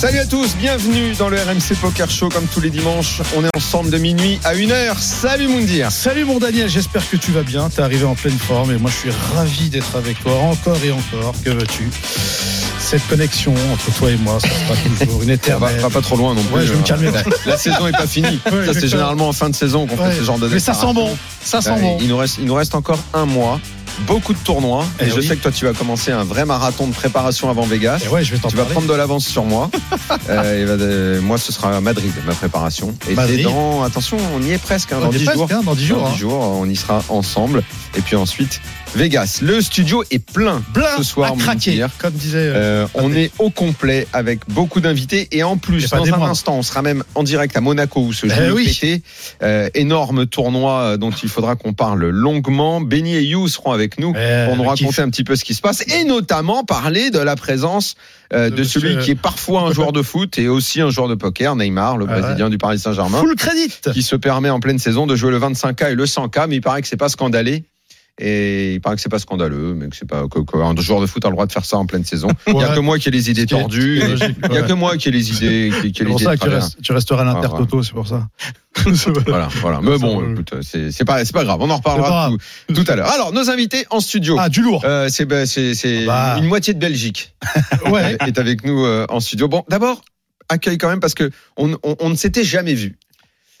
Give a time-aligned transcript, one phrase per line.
[0.00, 3.20] Salut à tous, bienvenue dans le RMC Poker Show comme tous les dimanches.
[3.36, 4.98] On est ensemble de minuit à 1h.
[4.98, 5.92] Salut Moundir.
[5.92, 7.68] Salut mon Daniel, j'espère que tu vas bien.
[7.68, 10.90] T'es arrivé en pleine forme et moi je suis ravi d'être avec toi encore et
[10.90, 11.34] encore.
[11.44, 11.90] Que veux-tu?
[12.78, 14.74] Cette connexion entre toi et moi, ça sera
[15.04, 15.80] toujours une On va, éternelle.
[15.80, 16.54] va pas trop loin non plus.
[16.60, 17.10] Ouais, je vais me calmer.
[17.10, 17.22] La,
[17.52, 18.40] la saison est pas finie.
[18.50, 20.12] Ouais, ça c'est généralement en fin de saison qu'on Ouais.
[20.12, 21.98] fait ce genre de Mais ça sent bon, ça sent bon.
[22.00, 23.60] Il nous reste, il nous reste encore un mois.
[24.06, 24.86] Beaucoup de tournois.
[24.98, 25.26] Et, Eh je oui.
[25.26, 28.00] sais que toi tu vas commencer un vrai marathon de préparation avant Vegas.
[28.02, 28.72] Et ouais, je vais Tu vas parler.
[28.72, 29.68] prendre de l'avance sur moi.
[30.28, 32.94] Euh, et moi, ce sera à Madrid, ma préparation.
[33.08, 33.44] Et Madrid.
[33.44, 35.48] dans, attention, on y est presque, hein, On dans est 10 presque, jours.
[35.52, 35.98] hein, dans 10 jours.
[36.00, 36.12] Dans hein.
[36.12, 37.62] 10 jours, on y sera ensemble.
[37.96, 38.60] Et puis ensuite,
[38.96, 39.38] Vegas.
[39.42, 41.90] Le studio est plein Plein ce soir, à craquer, Moundir.
[41.98, 42.38] comme disait.
[42.38, 46.56] euh, Euh, on est au complet avec beaucoup d'invités et en plus dans un instant
[46.56, 48.66] on sera même en direct à Monaco où se joue Eh le oui.
[48.68, 49.02] PT
[49.42, 54.12] Euh, énorme tournoi dont il faudra qu'on parle longuement Benny et You seront avec nous
[54.16, 54.98] eh, pour nous le raconter kiff.
[54.98, 57.94] un petit peu ce qui se passe et notamment parler de la présence
[58.32, 61.14] De de, celui qui est parfois un joueur de foot et aussi un joueur de
[61.14, 62.20] poker Neymar le Ah ouais.
[62.22, 63.72] brésilien du Paris Saint-Germain Full crédit.
[63.92, 66.60] qui se permet en pleine saison de jouer le 25K et le 100K mais il
[66.60, 67.64] paraît que c'est pas scandalé
[68.18, 71.06] et il paraît que c'est pas scandaleux, mais que c'est pas que- qu'un joueur de
[71.06, 72.28] foot a le droit de faire ça en pleine saison.
[72.46, 74.02] Il y a que moi qui ai les idées tordues.
[74.48, 76.36] Il y a que moi qui ai les idées, qui, qui ai C'est pour ça
[76.36, 78.28] que tu, resteras à Ah, l'Intertoto, c'est pour ça.
[79.26, 79.80] Voilà, voilà.
[79.82, 81.58] Mais bon, écoute, c'est c'est pas, c'est pas grave.
[81.60, 82.30] On en reparlera
[82.68, 83.10] tout, tout à l'heure.
[83.10, 84.36] Alors, nos invités en studio.
[84.38, 84.82] Ah, du lourd.
[84.84, 86.36] Euh, c'est c'est c'est Bah.
[86.38, 87.34] une moitié de Belgique
[87.90, 88.16] Ouais.
[88.26, 89.48] est avec nous euh, en studio.
[89.48, 90.02] Bon, d'abord
[90.48, 92.96] accueil quand même parce que on, on, on ne s'était jamais vu.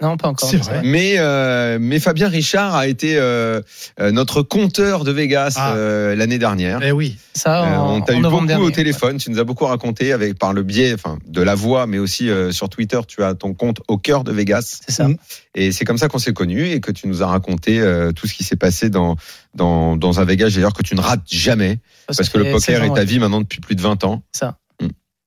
[0.02, 0.48] Non, pas encore.
[0.48, 0.80] C'est vrai.
[0.84, 3.60] Mais euh, mais Fabien Richard a été euh,
[4.00, 5.74] euh, notre compteur de Vegas Ah.
[5.74, 6.80] euh, l'année dernière.
[6.82, 7.18] Eh oui.
[7.34, 8.64] Ça, Euh, en, on t'a eu beaucoup dernier.
[8.64, 11.86] au téléphone, tu nous as beaucoup raconté avec par le biais enfin de la voix
[11.86, 15.06] mais aussi euh, sur Twitter, tu as ton compte au cœur de Vegas C'est ça.
[15.54, 18.26] Et c'est comme ça qu'on s'est connus et que tu nous as raconté euh, tout
[18.26, 19.16] ce qui s'est passé dans
[19.54, 22.52] dans dans un Vegas d'ailleurs que tu ne rates jamais Ça parce que le fait
[22.52, 23.04] poker 16 ans, est ta ouais.
[23.04, 24.22] vie maintenant depuis plus de 20 ans.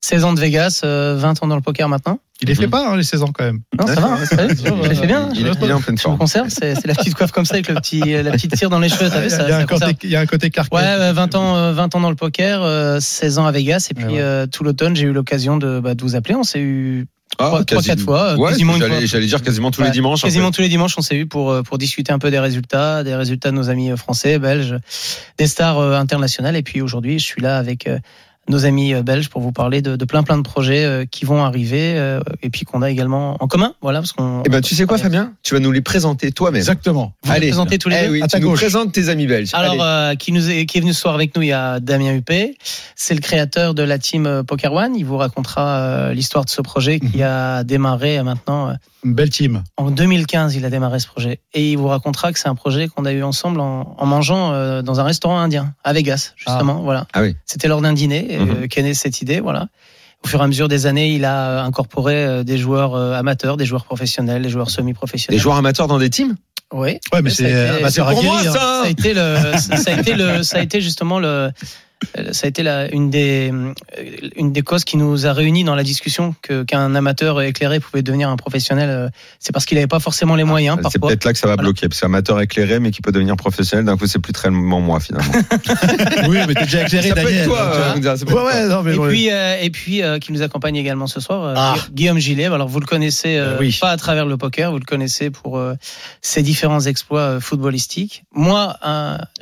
[0.04, 2.18] 16 ans de Vegas, euh, 20 ans dans le poker maintenant.
[2.42, 2.70] Il les fait Mhm.
[2.70, 3.60] pas, hein, les 16 ans quand même.
[3.78, 5.30] Non, ça va, hein, ça va, Il, l'ai fait bien.
[5.32, 6.18] il- il est en pleine forme.
[6.18, 8.88] conserve, c'est la petite coiffe comme ça avec le petit, la petite cire dans les
[8.90, 9.92] cheveux, Il y ça, a conserve.
[9.92, 10.76] côté- il y a un côté carquet.
[10.76, 13.86] Ouais, euh, 20 ans, euh, 20 ans dans le poker, euh, 16 ans à Vegas,
[13.90, 16.34] et puis Ouais, euh, tout l'automne, j'ai eu l'occasion de, bah, de vous appeler.
[16.34, 17.06] On s'est eu
[17.38, 19.06] Ah, trois, trois, quasi- quatre fois, euh, Ouais, quasiment une fois.
[19.06, 20.22] j'allais dire quasiment tous les dimanches.
[20.22, 20.56] en Quasiment fait.
[20.56, 23.14] tous les dimanches, on s'est eu pour, euh, pour discuter un peu des résultats, des
[23.14, 24.76] résultats de nos amis euh, français, belges,
[25.38, 26.56] des stars euh, internationales.
[26.56, 27.98] Et puis aujourd'hui, je suis là avec euh,
[28.48, 31.24] nos amis euh, belges pour vous parler de, de plein plein de projets euh, qui
[31.24, 33.72] vont arriver euh, et puis qu'on a également en commun.
[33.82, 34.42] Voilà, parce qu'on.
[34.44, 35.32] Eh ben tu sais quoi Fabien?
[35.42, 36.58] Tu vas nous les présenter toi-même.
[36.60, 37.12] Exactement.
[37.22, 39.26] Vous vous présentez tous les Eh deux oui, À ta tu nous présentes tes amis
[39.26, 39.50] belges.
[39.54, 40.12] Alors, Allez.
[40.12, 42.12] euh, qui, nous est, qui est venu ce soir avec nous, il y a Damien
[42.14, 42.56] Huppé.
[42.96, 44.94] C'est le créateur de la team Poker One.
[44.96, 47.22] Il vous racontera euh, l'histoire de ce projet qui Mhm.
[47.24, 48.68] a démarré maintenant.
[48.68, 48.72] euh,
[49.04, 49.62] Une belle team.
[49.76, 51.40] En 2015, il a démarré ce projet.
[51.52, 54.52] Et il vous racontera que c'est un projet qu'on a eu ensemble en, en mangeant
[54.52, 56.80] euh, dans un restaurant indien, à Vegas, justement.
[56.82, 57.06] Voilà.
[57.12, 57.36] Ah oui.
[57.44, 58.68] C'était lors d'un dîner euh, Mhm.
[58.68, 59.40] qu'est née cette idée.
[59.40, 59.68] Voilà.
[60.24, 63.56] Au fur et à mesure des années, il a incorporé euh, des joueurs euh, amateurs,
[63.56, 65.40] des joueurs professionnels, des joueurs Des semi-professionnels.
[65.40, 66.34] joueurs amateurs dans des teams?
[66.72, 66.98] Oui.
[67.12, 68.42] Ouais, mais Ça a c'est été- bah, c'est pour moi, hein.
[68.44, 71.50] ça Ça a été le, ça a été le, ça a été justement le,
[72.32, 73.52] ça a été la, une des,
[74.36, 78.02] une des causes qui nous a réunis dans la discussion que qu'un amateur éclairé pouvait
[78.02, 78.88] devenir un professionnel.
[78.90, 80.76] euh, C'est parce qu'il n'avait pas forcément les moyens.
[80.78, 81.08] Ah, C'est parfois.
[81.10, 81.68] peut-être là que ça va Voilà.
[81.70, 81.88] bloquer.
[81.88, 85.00] Parce que amateur éclairé, mais qui peut devenir professionnel, d'un coup, c'est plus très moi,
[85.00, 85.32] finalement.
[86.28, 87.40] Oui, mais t'es déjà éclairé, ça peut Daniel.
[87.42, 87.92] être toi, donc, euh, hein.
[87.94, 89.08] Moundir, ça peut être Ouais, ouais, non, mais Et ouais.
[89.08, 91.74] puis, euh, et puis euh, qui nous accompagne également ce soir, euh, Ah.
[91.92, 92.44] Guillaume Gillet.
[92.46, 93.76] Alors vous le connaissez euh, Euh, oui.
[93.80, 95.74] pas à travers le poker, vous le connaissez pour euh,
[96.22, 98.24] ses différents exploits euh, footballistiques.
[98.34, 98.76] Moi,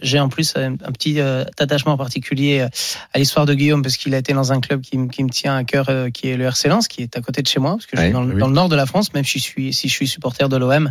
[0.02, 2.68] j'ai en plus un, un petit euh, attachement particulier euh,
[3.14, 5.30] à l'histoire de Guillaume parce qu'il a été dans un club qui, me- qui me
[5.30, 7.58] tient à cœur, euh, qui est le RC Lens, qui est à côté de chez
[7.60, 8.40] moi, parce que je suis dans, le- oui.
[8.40, 10.56] dans le nord de la France, même si je suis si je suis supporter de
[10.56, 10.90] l'OM,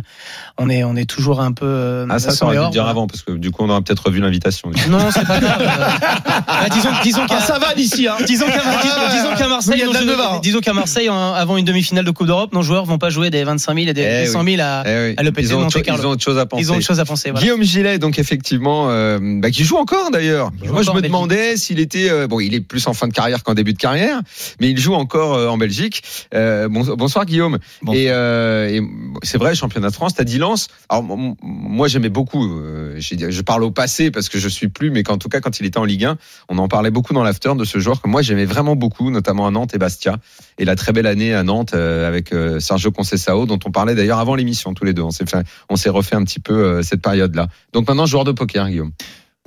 [0.58, 1.66] on est on est toujours un peu.
[1.66, 4.06] euh, Ah, ça, ça aurait dû dire avant, parce que du coup, on aurait peut-être
[4.06, 4.70] revu l'invitation.
[4.90, 5.60] Non, c'est pas grave.
[5.62, 6.10] Euh,
[6.46, 8.16] bah, disons, disons qu'à Ah, ça va d'ici, hein.
[8.26, 10.40] Disons qu'à dis- disons qu'à Marseille, Il y a de la nos- devant.
[10.40, 13.30] disons qu'à Marseille, en- avant une demi-finale de Coupe d'Europe, nos joueurs vont pas jouer
[13.30, 15.14] des 25 000 et des, Eh des 100 000 à, Eh oui.
[15.16, 16.02] à l'EPT ils, ont Monte autre, Carlo.
[16.02, 16.62] ils ont autre chose à penser.
[16.62, 17.30] Ils ont autre chose à penser.
[17.30, 17.42] Voilà.
[17.42, 20.50] Guillaume Gillet, donc effectivement, euh, bah, qui joue encore d'ailleurs.
[20.66, 21.26] Moi, je me en
[21.56, 24.20] s'il était, euh, bon, il est plus en fin de carrière qu'en début de carrière,
[24.60, 26.02] mais il joue encore euh, en Belgique.
[26.34, 27.58] Euh, bon- bonsoir Guillaume.
[27.82, 27.96] Bonsoir.
[28.02, 28.82] Et, euh, et
[29.22, 30.68] c'est vrai, championnat de France, t'as dit Lens.
[30.88, 31.04] Alors
[31.42, 32.60] moi, j'aimais beaucoup.
[32.98, 35.66] je parle au passé parce que je suis plus, mais qu'en tout cas, quand il
[35.66, 36.18] était en Ligue 1,
[36.48, 39.46] on en parlait beaucoup dans l'after de ce joueur que moi j'aimais vraiment beaucoup, notamment
[39.46, 40.16] à Nantes et Bastia,
[40.58, 44.34] et la très belle année à Nantes avec Sergio Conceição, dont on parlait d'ailleurs avant
[44.34, 45.02] l'émission tous les deux.
[45.02, 45.24] On s'est
[45.68, 47.48] on s'est refait un petit peu cette période-là.
[47.72, 48.92] Donc maintenant, joueur de poker, Guillaume.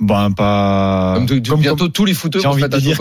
[0.00, 1.24] Ben pas.
[1.26, 3.00] Comme, bientôt tous les footeux j'ai envie de dire.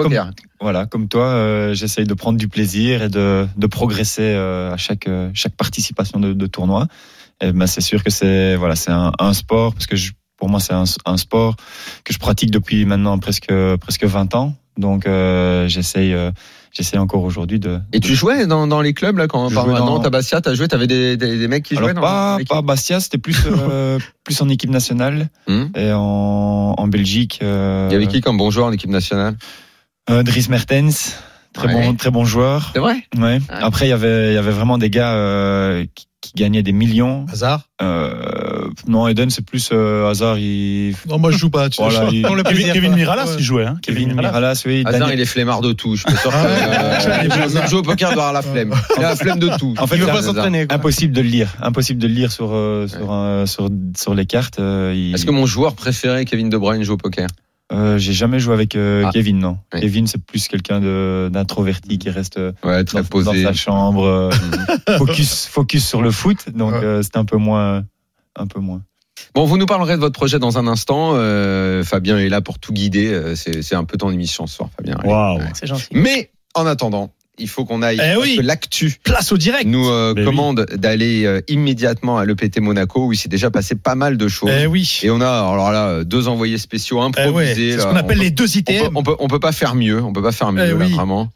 [0.62, 4.78] Voilà, comme toi, euh, j'essaye de prendre du plaisir et de, de progresser euh, à
[4.78, 6.88] chaque euh, chaque participation de, de tournoi.
[7.42, 10.48] Et ben c'est sûr que c'est voilà, c'est un, un sport parce que je, pour
[10.48, 11.58] moi c'est un, un sport
[12.06, 13.52] que je pratique depuis maintenant presque
[13.82, 14.56] presque 20 ans.
[14.78, 16.16] Donc euh, j'essaye
[16.76, 17.80] j'essaye encore aujourd'hui de.
[17.94, 20.54] Et tu jouais dans, dans les clubs là quand par dans- Nantes, à Bastia, t'as
[20.54, 23.18] joué, t'avais des, des, des mecs qui Alors jouaient dans pas l'équipe pas Bastia, c'était
[23.18, 25.70] plus euh, plus en équipe nationale Hum.
[25.76, 27.40] et en, en Belgique.
[27.44, 29.36] euh, Il y avait qui comme bon joueur en équipe nationale?
[30.10, 31.16] euh, Dries Mertens,
[31.56, 31.74] très Ouais.
[31.74, 32.70] bon très bon joueur.
[32.74, 33.40] C'est vrai Ouais.
[33.50, 33.66] Ah.
[33.66, 36.72] Après, il y avait, il y avait vraiment des gars euh, qui, qui gagnaient des
[36.74, 37.26] millions.
[37.32, 40.38] Hasard Euh, non, Eden, c'est plus euh, hasard.
[40.40, 40.96] Il...
[41.08, 41.70] Non, moi je joue pas.
[41.70, 42.96] Tu Voilà, sais, il- je- le Kevin, plaisir, Kevin quoi.
[42.98, 43.36] Miralas, Ouais.
[43.38, 43.66] il jouait.
[43.66, 43.78] Hein.
[43.84, 44.84] Kevin Miralas, oui.
[44.86, 45.96] Hazard, Daniel- il est flemmard de tout.
[45.96, 48.74] Je sûr que Ah ouais, euh, il joue au poker doit avoir la flemme.
[48.98, 49.76] Il a la flemme de tout.
[49.78, 50.34] En fait, Il veut pas Hazard.
[50.36, 50.66] s'entraîner.
[50.70, 51.50] impossible de le lire.
[51.62, 54.60] Impossible de le lire sur euh, sur, euh, sur sur les cartes.
[54.60, 57.28] euh, il- Est-ce que mon joueur préféré, Kevin De Bruyne, joue au poker?
[57.72, 59.10] Euh, j'ai jamais joué avec euh, Ah.
[59.12, 59.58] Kevin, non.
[59.74, 59.82] Oui.
[59.82, 63.26] Kevin, c'est plus quelqu'un de d'introverti qui reste euh, Ouais, très dans, posé.
[63.44, 64.30] dans sa chambre, euh,
[64.98, 66.50] focus focus sur le foot.
[66.56, 66.84] Donc Ouais.
[66.84, 67.84] euh, c'était un peu moins
[68.36, 68.82] un peu moins.
[69.34, 71.12] Bon, vous nous parlerez de votre projet dans un instant.
[71.16, 73.34] Euh, Fabien est là pour tout guider.
[73.36, 74.98] C'est c'est un peu ton émission ce soir, Fabien.
[75.04, 75.44] Ouais.
[75.54, 75.88] C'est gentil.
[75.92, 78.00] Mais en attendant, il faut qu'on aille.
[78.04, 78.38] Eh oui.
[78.38, 79.66] que l'actu Place au direct.
[79.66, 80.24] nous euh, oui.
[80.24, 84.28] commande d'aller euh, immédiatement à l'EPT Monaco où il s'est déjà passé pas mal de
[84.28, 84.52] choses.
[84.58, 85.00] Eh oui.
[85.04, 87.28] Et on a alors là deux envoyés spéciaux Eh ouais.
[87.28, 87.72] improvisés.
[87.74, 88.98] C'est ce qu'on appelle On les deux on peut, ITM.
[88.98, 91.30] on peut on peut pas faire mieux, on peut pas faire mieux Eh là, vraiment.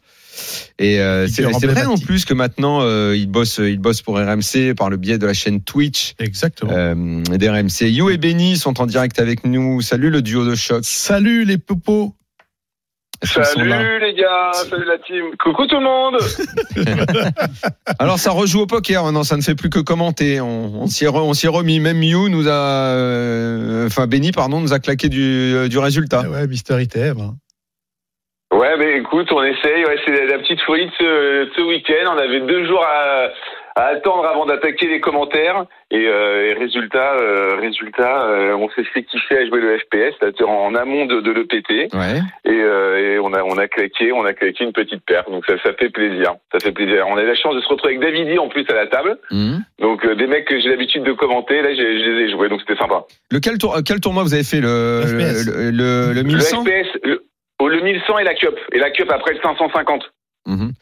[0.78, 4.74] Et euh, c'est vrai en plus que maintenant euh, il bosse il bosse pour RMC
[4.76, 6.72] par le biais de la chaîne Twitch Exactement.
[6.74, 7.90] euh, d'RMC.
[7.90, 9.82] You et Benny sont en direct avec nous.
[9.82, 10.80] Salut le duo de choc.
[10.84, 12.14] Salut les popos.
[12.14, 12.14] Est-ce qu'ils sont
[13.04, 15.24] là Salut les gars, salut la team.
[15.38, 16.16] Coucou tout le monde.
[17.98, 20.40] Alors ça rejoue au poker maintenant, ça ne fait plus que commenter.
[20.40, 21.80] On, on s'y est re- on s'y est remis.
[21.80, 25.22] Même You nous a, euh, enfin Benny pardon, nous a claqué du,
[25.54, 26.22] euh, du résultat.
[26.24, 27.20] Eh ouais, Mister ITM.
[27.20, 27.34] hein.
[28.52, 29.84] Ouais, mais écoute, on essaye.
[29.84, 32.12] Ouais, c'est la petite folie de ce, ce week-end.
[32.14, 33.28] On avait deux jours à,
[33.80, 35.66] à attendre avant d'attaquer les commentaires.
[35.92, 40.14] Et, euh, et résultat, euh, résultat, euh, on s'est fait kiffer à jouer le FPS,
[40.18, 41.92] c'est-à-dire en amont de, de l'EPT.
[41.94, 42.20] Ouais.
[42.44, 45.24] Et, euh, et on a on a claqué, on a claqué une petite paire.
[45.30, 46.34] Donc ça, ça fait plaisir.
[46.52, 47.06] Ça fait plaisir.
[47.08, 49.16] On a eu la chance de se retrouver avec Davidi en plus à la table.
[49.30, 49.64] Mhm.
[49.80, 51.62] Donc euh, des mecs que j'ai l'habitude de commenter.
[51.62, 52.48] Là, j'ai- je les ai joués.
[52.48, 53.04] Donc c'était sympa.
[53.30, 55.46] Lequel tour, euh, quel tournoi vous avez fait le FPS.
[55.46, 57.22] le, le, le Le 1100 FPS, le,
[57.68, 58.58] le 1100 et la Cup.
[58.72, 60.02] Et la Cup après le 550.
[60.46, 60.72] Mhm.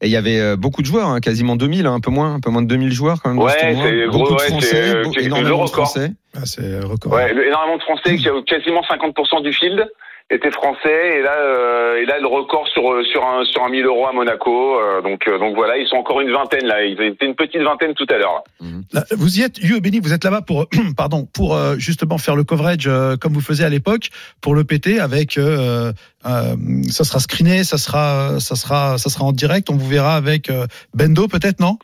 [0.00, 2.34] Et il y avait euh, beaucoup de joueurs, hein, quasiment 2000, hein, un peu moins,
[2.34, 3.38] un peu moins de 2000 joueurs quand même.
[3.38, 5.90] Ouais, c'est gros, ouais, c'est, euh, c'est le énormément de record.
[5.90, 6.12] Français.
[6.36, 7.12] Ah, c'est record.
[7.12, 9.88] Ouais, énormément de Français, qui a quasiment 50% du field
[10.30, 11.18] étaient français.
[11.18, 14.06] Et là, euh, et là le record sur euh, sur un sur un 1000 euros
[14.06, 14.78] à Monaco.
[14.78, 16.84] euh, donc euh, donc voilà, ils sont encore une vingtaine là.
[16.84, 18.44] Ils étaient une petite vingtaine tout à l'heure.
[18.92, 20.66] Là, vous y êtes, et Benny, vous êtes là-bas pour,
[20.96, 24.08] pardon, pour euh, justement faire le coverage euh, comme vous faisiez à l'époque
[24.40, 25.92] pour le PT avec, euh,
[26.26, 26.56] euh,
[26.90, 29.70] ça sera screené, ça sera, ça sera, ça sera en direct.
[29.70, 31.78] On vous verra avec euh, Bendo peut-être, non?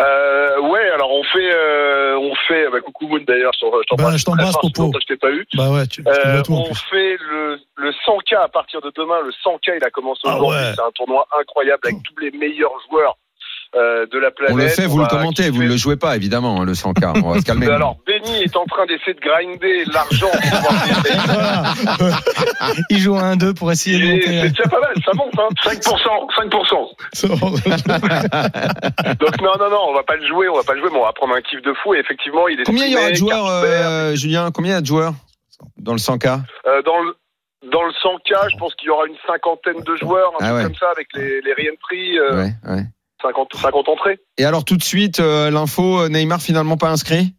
[0.00, 4.16] Euh, ouais, alors on fait, euh, on fait, bah, coucou Moon d'ailleurs, sur, je Bah,
[4.16, 4.90] je t'embrasse, Popo.
[5.00, 5.46] je t'ai pas eu.
[5.54, 9.20] Bah ouais, tu, tu Euh, tout on fait le, le 100K à partir de demain.
[9.20, 10.58] Le 100K, il a commencé Ah aujourd'hui.
[10.64, 10.72] ouais.
[10.74, 13.16] C'est un tournoi incroyable avec tous les meilleurs joueurs
[13.74, 14.54] euh, de la planète.
[14.54, 17.20] On le fait, vous le commentez, vous ne le jouez pas évidemment, hein, le 100K.
[17.24, 17.66] On va se calmer.
[17.66, 20.30] Mais alors, Benny est en train d'essayer de grinder l'argent.
[22.90, 24.40] Il joue à 1-2 pour essayer de Et monter.
[24.42, 25.48] C'est déjà pas mal, ça monte, hein.
[25.64, 27.12] 5%, 5%.
[29.18, 30.98] Donc non, non, non, on va pas le jouer, on va pas le jouer, mais
[30.98, 31.94] on va prendre un kiff de fou.
[31.94, 34.78] Et effectivement, il est Combien il y aura de joueurs, euh, Julien Combien il y
[34.78, 35.12] a de joueurs
[35.78, 37.14] dans le 100K Euh, dans le
[37.70, 40.56] dans le 100K, je pense qu'il y aura une cinquantaine de joueurs, un Ah truc
[40.56, 40.62] ouais.
[40.64, 42.82] comme ça, avec les, les re-entry, euh, Ouais, ouais.
[43.22, 44.18] 50, 50 entrées.
[44.38, 47.34] Et alors tout de suite, euh, l'info, euh, Neymar finalement pas inscrit?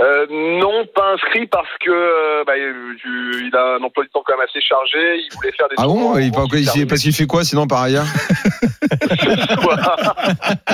[0.00, 2.54] Euh, non, pas inscrit parce que euh, bah,
[3.00, 4.98] tu- il a un emploi du temps quand même assez chargé.
[5.18, 7.66] Il voulait faire des Ah bon il, pas- il il- Parce qu'il fait quoi sinon
[7.66, 8.06] par ailleurs.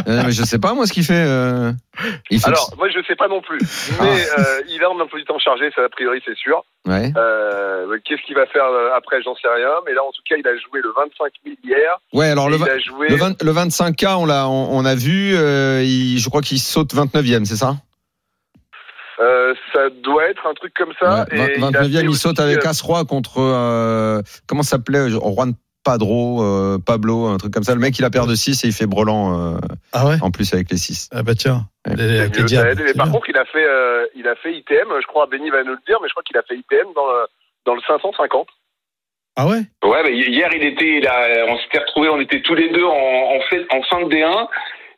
[0.07, 1.15] Euh, mais Je sais pas moi ce qu'il fait.
[1.27, 1.73] euh,
[2.31, 3.59] Il fait Alors, moi, je sais pas non plus.
[4.01, 6.63] Mais euh, il a un emploi du temps chargé, ça a priori, c'est sûr.
[6.87, 7.13] Ouais.
[7.17, 8.65] Euh, Qu'est-ce qu'il va faire
[8.97, 9.69] après, j'en sais rien.
[9.87, 11.99] Mais là, en tout cas, il a joué le 25 000 hier.
[12.13, 13.09] Ouais, alors le, il a joué.
[13.09, 16.95] le, 20 le 25K, on l'a, on, on a vu, il- je crois qu'il saute
[16.95, 17.75] 29e, c'est ça?
[19.21, 21.27] Euh, ça doit être un truc comme ça.
[21.31, 24.77] Ouais, et il a 29e, fait il saute avec euh, As-Roi contre, euh, comment ça
[24.77, 27.75] s'appelait Juan Padro, euh, Pablo, un truc comme ça.
[27.75, 29.59] Le mec, il a de 6 et il fait brelan euh,
[29.93, 30.17] Ah ouais?
[30.23, 31.09] en plus avec les 6.
[31.13, 31.63] Ah bah tiens.
[31.87, 31.97] Ouais.
[31.97, 32.83] Les- avec les diables.
[32.85, 33.13] Mais par bien.
[33.15, 34.89] contre, il a fait, euh, il a fait ITM.
[35.01, 37.07] Je crois, Benny va nous le dire, mais je crois qu'il a fait ITM dans
[37.07, 37.27] le,
[37.67, 38.47] dans le 550.
[39.37, 39.63] Ah ouais?
[39.85, 42.85] Ouais, mais hier il était, il a, on s'était retrouvés, on était tous les deux
[42.85, 44.47] en, en fait en fin de D1.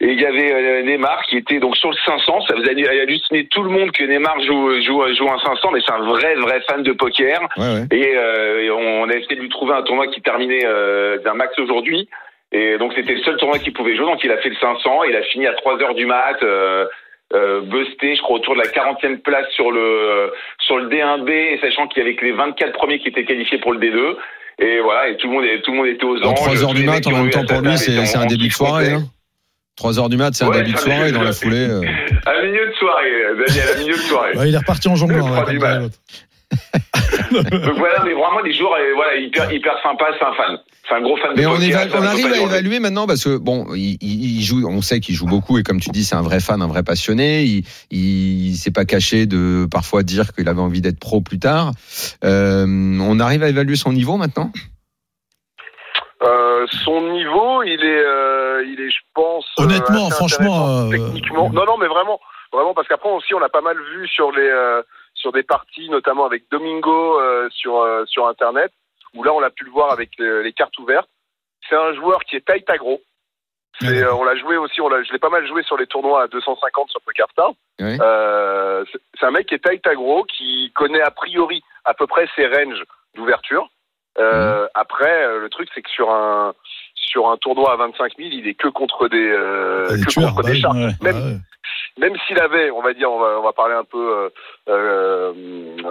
[0.03, 2.41] Et il y avait euh, Neymar qui était donc sur le 500.
[2.49, 5.93] Ça faisait halluciner tout le monde que Neymar joue, joue, joue un 500, mais c'est
[5.93, 7.41] un vrai, vrai fan de poker.
[7.59, 7.87] Ouais, ouais.
[7.91, 11.35] Et, euh, et on a essayé de lui trouver un tournoi qui terminait euh, d'un
[11.35, 12.09] max aujourd'hui.
[12.53, 14.07] Et donc c'était le seul tournoi qu'il pouvait jouer.
[14.07, 15.05] Donc il a fait le 500.
[15.05, 16.43] Il a fini à 3 heures du mat.
[16.43, 16.87] Euh,
[17.33, 21.59] euh, busté, je crois autour de la 40e place sur le sur le D1B, et
[21.61, 24.17] sachant qu'il y avait que les 24 premiers qui étaient qualifiés pour le D2.
[24.59, 26.35] Et voilà, et tout le monde, tout le monde était aux anges.
[26.35, 28.93] 3 heures du mat en même temps pour lui, c'est un en début de soirée.
[28.95, 29.05] Hein.
[29.81, 31.57] 3 heures du mat, c'est un Ouais, début de soirée dans la foulée.
[31.57, 31.81] euh.
[32.27, 34.37] À milieu de soirée, Daniel, à milieu de soirée.
[34.37, 35.27] Ouais, il est reparti en jonglant.
[35.31, 35.59] Ouais.
[37.33, 40.59] Donc voilà, mais vraiment des joueurs, euh, voilà, hyper, hyper sympa, c'est un fan.
[40.87, 43.39] C'est un gros fan Mais de on, un on arrive à évaluer maintenant parce que
[43.39, 46.17] bon, il, il- il joue, on sait qu'il joue beaucoup et comme tu dis, c'est
[46.17, 47.45] un vrai fan, un vrai passionné.
[47.45, 51.73] Il, il, s'est pas caché de parfois dire qu'il avait envie d'être pro plus tard.
[52.25, 52.67] Euh,
[53.01, 54.51] on arrive à évaluer son niveau maintenant?
[56.61, 59.47] Euh, son niveau, il est, euh, il est, je pense.
[59.59, 61.51] euh, Honnêtement, franchement, euh, techniquement.
[61.51, 62.21] Non, non, mais vraiment,
[62.53, 64.83] vraiment, parce qu'après aussi, on a pas mal vu sur les, euh,
[65.15, 68.73] sur des parties, notamment avec Domingo euh, sur euh, sur internet,
[69.15, 71.09] où là, on l'a pu le voir avec les, les cartes ouvertes.
[71.69, 73.01] C'est un joueur qui est taille agro.
[73.83, 74.03] Ouais.
[74.03, 76.23] euh, on l'a joué aussi, on l'a, je l'ai pas mal joué sur les tournois
[76.25, 77.53] à 250 sur PokerStars.
[77.81, 77.97] Ouais.
[78.01, 82.07] Euh, c'est- c'est un mec qui est taille agro, qui connaît a priori à peu
[82.07, 82.83] près ses ranges
[83.15, 83.69] d'ouverture.
[84.19, 86.53] Euh, Après, euh, le truc, c'est que sur un
[86.95, 90.43] sur un tournoi à 25 000, il est que contre des euh, que tueurs, contre
[90.43, 90.75] bah des chars.
[90.75, 91.37] ouais, Même ouais.
[91.99, 94.31] même s'il avait, on va dire, on va, on va parler un peu
[94.69, 95.33] euh,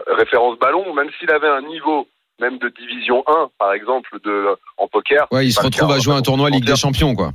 [0.08, 2.08] référence ballon, même s'il avait un niveau
[2.40, 4.48] même de division 1, par exemple, de
[4.78, 5.28] en poker.
[5.32, 6.76] Ouais, il se retrouve à jouer un tournoi Ligue des.
[6.78, 7.32] Champions, quoi.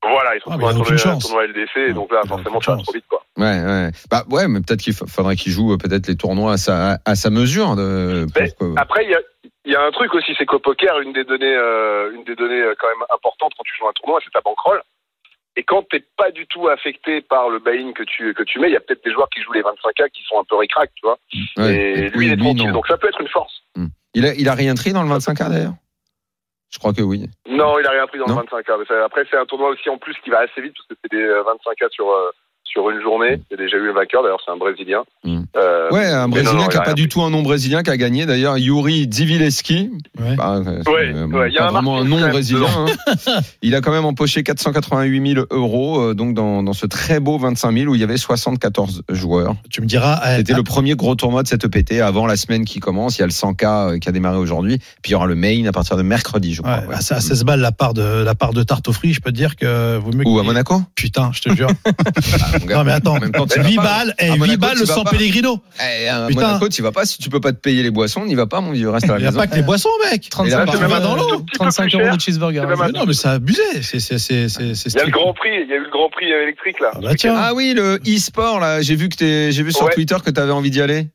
[0.00, 3.04] Voilà, il se Ah, aucune tournoi, tournoi LDC, donc là, forcément, ça va trop vite,
[3.08, 3.20] quoi.
[3.36, 3.90] Ouais, ouais.
[4.10, 7.14] Bah ouais, mais peut-être qu'il fa- faudrait qu'il joue peut-être les tournois à sa, à
[7.16, 7.74] sa mesure.
[7.74, 8.26] De,
[8.58, 9.18] pour Après, il y a,
[9.68, 12.34] il y a un truc aussi, c'est qu'au poker, une des données, euh, une des
[12.34, 14.80] données euh, quand même importantes quand tu joues un tournoi, c'est ta bankroll.
[15.56, 18.68] Et quand t'es pas du tout affecté par le buy-in que tu que tu mets,
[18.70, 20.90] il y a peut-être des joueurs qui jouent les 25K qui sont un peu ric-rac,
[20.94, 21.18] tu vois.
[21.58, 21.74] ouais.
[21.74, 23.62] Et Oui, lui, il est tranquille, donc ça peut être une force.
[24.14, 25.74] Il a, il a rien pris dans le 25K d'ailleurs?
[26.70, 27.26] Je crois que oui.
[27.48, 28.40] Non, il a rien pris dans Non.
[28.40, 28.78] le 25K.
[28.78, 30.94] Mais ça- après, c'est un tournoi aussi en plus qui va assez vite parce que
[31.02, 32.30] c'est des euh, 25K sur euh,
[32.70, 33.40] sur une journée.
[33.50, 35.02] Il y a déjà eu le vainqueur, d'ailleurs, c'est un Brésilien.
[35.24, 35.40] Mm.
[35.56, 37.42] Euh, Ouais, un non, Brésilien non, qui il a pas rien du tout un nom
[37.42, 39.90] brésilien qui a gagné d'ailleurs, Yuri Divileski.
[40.20, 40.36] Ouais.
[40.36, 42.30] Bah, euh, Ouais, euh, ouais, il y a pas un vraiment un nom quand même
[42.32, 42.66] brésilien.
[43.26, 43.40] hein.
[43.62, 47.38] Il a quand même empoché 488 000 euros euh, donc dans, dans ce très beau
[47.38, 49.54] 25 000 où il y avait 74 joueurs.
[49.70, 50.20] Tu me diras.
[50.36, 53.16] C'était le premier gros tournoi de cette EPT avant la semaine qui commence.
[53.18, 54.78] Il y a le 100K euh, qui a démarré aujourd'hui.
[55.02, 56.78] Puis il y aura le main à partir de mercredi, je crois.
[56.80, 56.94] ouais, ouais.
[56.94, 59.30] à, à 16 balles la part de la part de tarte aux fruits, je peux
[59.30, 60.26] te dire que vaut mieux.
[60.26, 60.82] Ou que- à Monaco?
[60.94, 61.68] Putain, je te jure.
[62.66, 63.82] Non mais attends, en même temps, tu vas 8 pas.
[63.82, 65.10] balles, et À 8 Monaco, balles le vas San pas.
[65.10, 65.60] Pellegrino.
[65.80, 66.40] Eh, à Putain.
[66.48, 68.60] Monaco, tu vas pas si tu peux pas te payer les boissons, n'y va pas,
[68.60, 68.90] mon vieux.
[68.90, 69.40] Reste à la Il n'y a maison.
[69.40, 70.28] pas que les boissons, mec.
[70.28, 71.32] 35 c'est euros, dans l'eau.
[71.34, 72.62] Un petit peu 35 plus euros de cheeseburger.
[72.66, 73.62] Mais non, mais c'est abusé.
[73.82, 75.10] C'est c'est c'est c'est c'est Il y a le.
[75.10, 76.90] Grand Prix, il y a eu le Grand Prix électrique là.
[76.94, 77.34] Ah bah tiens.
[77.36, 79.92] Ah oui, le e-sport là, j'ai vu que t'es, j'ai vu sur Ouais.
[79.94, 81.06] Twitter que tu avais envie d'y aller.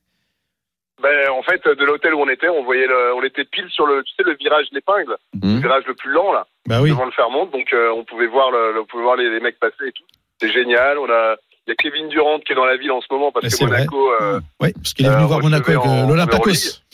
[1.01, 3.85] Ben, en fait, de l'hôtel où on était, on voyait le, on était pile sur
[3.85, 5.59] le, tu sais, le virage l'épingle, le Hmm.
[5.59, 6.91] virage le plus lent là, Bah oui.
[6.91, 7.45] devant le Fairmont.
[7.47, 10.05] Donc, euh, on pouvait voir, le, on pouvait voir les, les mecs passer et tout.
[10.41, 10.97] C'est génial.
[10.99, 11.35] On a,
[11.67, 13.49] il y a Kevin Durant qui est dans la ville en ce moment parce Mais
[13.49, 16.07] que c'est Monaco, euh, Oui, parce qu'il est venu Euh, voir Monaco recevait avec euh,
[16.07, 16.51] l'Olympiakos.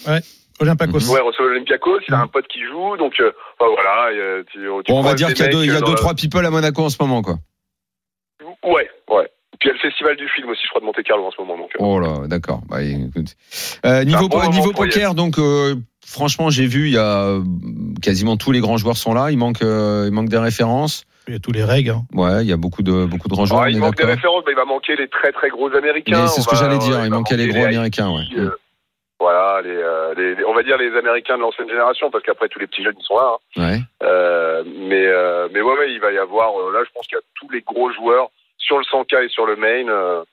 [0.07, 0.19] Ouais,
[0.59, 1.13] Olympiakos.
[1.13, 1.99] Ouais, reçoit l'Olympiakos.
[2.07, 4.43] Il a un pote qui joue, donc, euh, enfin, voilà.
[4.51, 6.13] tu- tu Bon, on va dire qu'il y a deux, il y a deux trois
[6.13, 7.35] people à Monaco en ce moment quoi.
[8.63, 9.29] Ouais, ouais.
[9.59, 11.31] Puis il y a le festival du film aussi, je crois, de Monte Carlo en
[11.31, 11.57] ce moment.
[11.57, 12.61] Donc, euh, Oh là, d'accord.
[12.69, 12.77] Bah.
[12.79, 14.39] Euh, niveau bon
[14.73, 17.39] poker, donc euh, franchement, j'ai vu, il y a
[18.01, 19.31] quasiment tous les grands joueurs sont là.
[19.31, 21.03] Il manque, euh, il manque des références.
[21.29, 21.91] Il y a tous les règles.
[21.91, 22.01] hein.
[22.13, 23.61] Ouais, il y a beaucoup de beaucoup de grands joueurs.
[23.61, 24.15] ah, on il manque des d'accord.
[24.15, 26.25] références, mais il va manquer les très très gros américains.
[26.27, 26.97] C'est ce On que j'allais dire.
[26.97, 28.09] ouais, Il manquait les gros les américains.
[28.09, 28.23] Ouais.
[28.35, 28.49] euh,
[29.19, 32.57] Voilà, les, euh, les- on va dire les Américains de l'ancienne génération, parce qu'après tous
[32.59, 33.35] les petits jeunes ils sont là.
[33.57, 33.61] hein.
[33.61, 33.79] Ouais.
[34.03, 36.49] Euh, mais euh, mais ouais, ouais, il va y avoir.
[36.59, 39.29] euh, là, je pense qu'il y a tous les gros joueurs sur le 100K et
[39.29, 40.23] sur le main, euh,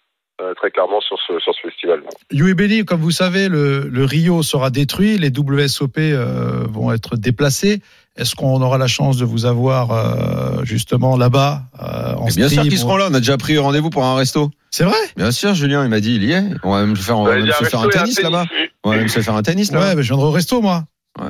[0.41, 2.03] euh, très clairement sur ce sur ce festival.
[2.31, 6.93] You et Benny, comme vous savez, le, le Rio sera détruit, les WSOP euh, vont
[6.93, 7.81] être déplacés.
[8.19, 12.63] Est-ce qu'on aura la chance de vous avoir euh, justement là-bas euh, en bien sûr
[12.63, 13.09] qu'ils ou- seront là.
[13.11, 14.51] On a déjà pris rendez-vous pour un resto.
[14.71, 14.97] C'est vrai?
[15.17, 16.43] Bien sûr, Julien, il m'a dit, il y est.
[16.65, 17.89] On va même se faire, on va Euh, il même y a se faire un
[17.89, 18.45] tennis là-bas.
[18.85, 19.81] On va même se faire un tennis là.
[19.81, 20.85] Ouais, mais je viendrai au resto, moi.
[21.21, 21.29] Ouais.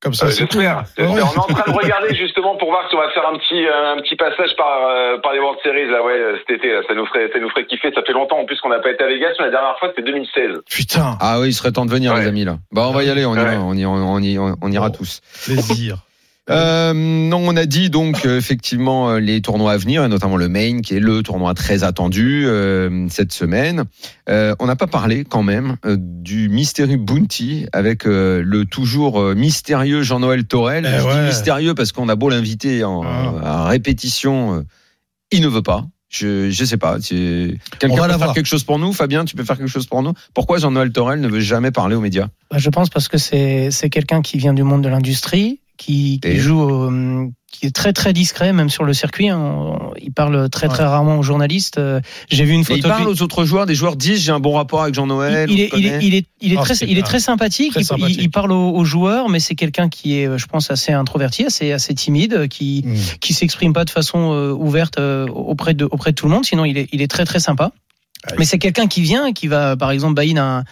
[0.00, 0.30] Comme ça, Euh.
[0.30, 0.84] J'espère.
[0.98, 3.64] On est en train de regarder justement pour voir si on va faire un petit
[3.66, 6.80] un petit passage par euh, par les World Series là ouais euh, cet été là.
[6.86, 8.90] ça nous ferait ça nous ferait kiffer ça fait longtemps en plus qu'on n'a pas
[8.90, 11.86] été à Vegas mais la dernière fois c'était 2016 Putain, Ah oui, il serait temps
[11.86, 12.20] de venir, Ouais.
[12.20, 12.58] les amis là.
[12.70, 13.56] Bah, on va y aller, on y Ouais.
[13.56, 14.94] va, on y, on y, on ira Bon.
[14.98, 15.20] tous.
[15.46, 15.96] plaisir.
[16.50, 20.36] Euh, non, on a dit donc euh, effectivement euh, les tournois à venir, et notamment
[20.36, 23.84] le Main, qui est le tournoi très attendu euh, cette semaine.
[24.28, 29.34] Euh, on n'a pas parlé quand même euh, du Mystery Bounty avec euh, le toujours
[29.34, 30.86] mystérieux Jean-Noël Torel.
[30.86, 33.64] Eh Je dis mystérieux parce qu'on a beau l'inviter en, Ah.
[33.64, 34.56] à répétition.
[34.56, 34.60] euh,
[35.32, 35.86] il ne veut pas.
[36.10, 37.00] Je je sais pas.
[37.00, 38.34] tu- Quelqu'un va peut faire voir.
[38.34, 39.24] quelque chose pour nous, Fabien.
[39.24, 40.12] Tu peux faire quelque chose pour nous?
[40.34, 42.28] Pourquoi Jean-Noël Torel ne veut jamais parler aux médias?
[42.50, 46.20] Bah, Je pense parce que c'est c'est quelqu'un qui vient du monde de l'industrie, qui,
[46.20, 49.28] qui Et joue, au- qui est très très discret, même sur le circuit.
[49.28, 49.78] hein.
[50.02, 51.78] Il parle très très rarement aux journalistes.
[51.78, 52.78] Euh, J'ai vu une Et photo.
[52.78, 53.64] il parle aux autres joueurs.
[53.66, 55.48] Des joueurs disent j'ai un bon rapport avec Jean-Noël.
[55.48, 55.70] il, il, est,
[56.02, 57.70] il est, il est Ah, très, il est très sympathique.
[57.72, 58.16] très il, sympathique.
[58.18, 61.44] il- il parle aux, aux joueurs, mais c'est quelqu'un qui est, je pense, assez introverti,
[61.44, 62.94] assez, assez timide, qui, Hmm.
[63.20, 66.44] qui s'exprime pas de façon euh, ouverte euh, auprès de, auprès de tout le monde.
[66.44, 67.70] Sinon, il est, il est très très sympa.
[68.30, 68.36] Ouais.
[68.38, 70.64] Mais c'est quelqu'un qui vient, qui va, par exemple, Baïn, un,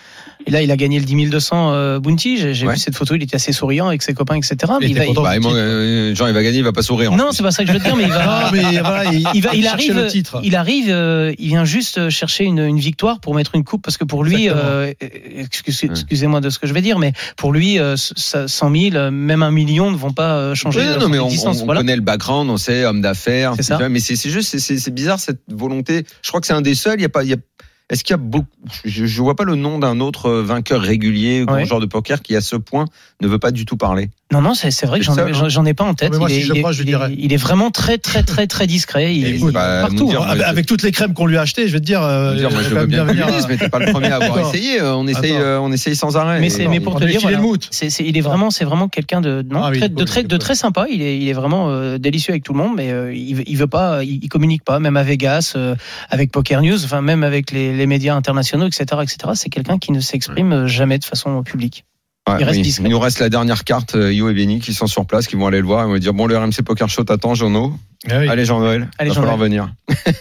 [0.46, 2.36] et là, il a gagné le 10 200 euh, Bounty.
[2.54, 2.74] J'ai Ouais.
[2.74, 4.56] vu cette photo, il était assez souriant avec ses copains, etc.
[4.80, 5.22] Mais Il il va, content.
[5.22, 7.12] Bah, moi, euh, Jean, il va gagner, il va pas sourire.
[7.12, 8.22] non, c'est pas ça que je veux te dire, mais il va.
[8.44, 10.40] Non, mais voilà, il, Il va, il arrive, le titre.
[10.42, 13.96] il arrive, euh, il vient juste chercher une, une victoire pour mettre une coupe parce
[13.96, 14.62] que pour lui, Exactement.
[14.70, 14.92] euh,
[15.36, 18.96] excuse- excusez-moi de ce que je vais dire, mais pour lui, euh, ça- 100 000,
[18.96, 21.60] euh, même un million ne vont pas euh, changer Oui, euh, non, mais on, existence.
[21.62, 21.80] on voilà.
[21.80, 23.54] connaît le background, on sait homme d'affaires.
[23.90, 26.04] Mais c'est juste, c'est- bizarre cette volonté.
[26.22, 26.98] Je crois que c'est un des seuls.
[26.98, 27.36] Il y a pas, il y a.
[27.90, 28.46] Est-ce qu'il y a beaucoup
[28.84, 31.66] Je, je vois pas le nom d'un autre euh, vainqueur régulier, grand Ouais.
[31.66, 32.86] joueur de poker qui à ce point
[33.20, 34.10] ne veut pas du tout parler?
[34.32, 35.32] Non, non, c'est c'est vrai que j'en ça, ai, hein.
[35.34, 36.10] j'en- j'en ai pas en tête.
[36.12, 37.14] mais moi, il, si est, je il est- crois, je lui il est- dirais.
[37.18, 39.14] il est vraiment très, très, très, très discret.
[39.14, 40.08] Il, partout.
[40.08, 40.26] dire, hein.
[40.30, 42.02] avec, je- avec toutes les crèmes qu'on lui a achetées, je vais te dire.
[42.02, 44.16] euh, Je veux dire, moi, je veux bien venir, mais t'es pas le premier à
[44.16, 44.80] avoir essayé.
[44.80, 46.40] Euh, On essaye, euh, on essaye sans arrêt.
[46.40, 47.38] Mais mais pour On te dire, voilà,
[48.00, 50.54] il est vraiment, c'est vraiment quelqu'un de, non, Ah oui, très- de très, de très
[50.54, 50.86] sympa.
[50.90, 53.44] Il est, il est vraiment euh, délicieux avec tout le monde, mais euh, il, veut-
[53.46, 55.74] il veut pas, il, communique pas, même à Vegas, euh,
[56.10, 59.16] avec Poker News, enfin même avec les, les médias internationaux, etc., etc.
[59.34, 61.84] C'est quelqu'un qui ne s'exprime jamais de façon publique.
[62.28, 62.88] Ouais, Il oui.
[62.88, 65.48] nous reste la dernière carte, euh, Yo et Benny, qui sont sur place, qui vont
[65.48, 65.86] aller le voir.
[65.88, 67.72] Ils vont dire Bon, le RMC Poker Show t'attend, Jean-No.
[68.10, 68.28] Ah oui.
[68.28, 68.88] Allez, Jean-Noël.
[68.98, 69.50] Allez, va falloir Jean-Noël.
[69.50, 69.68] venir.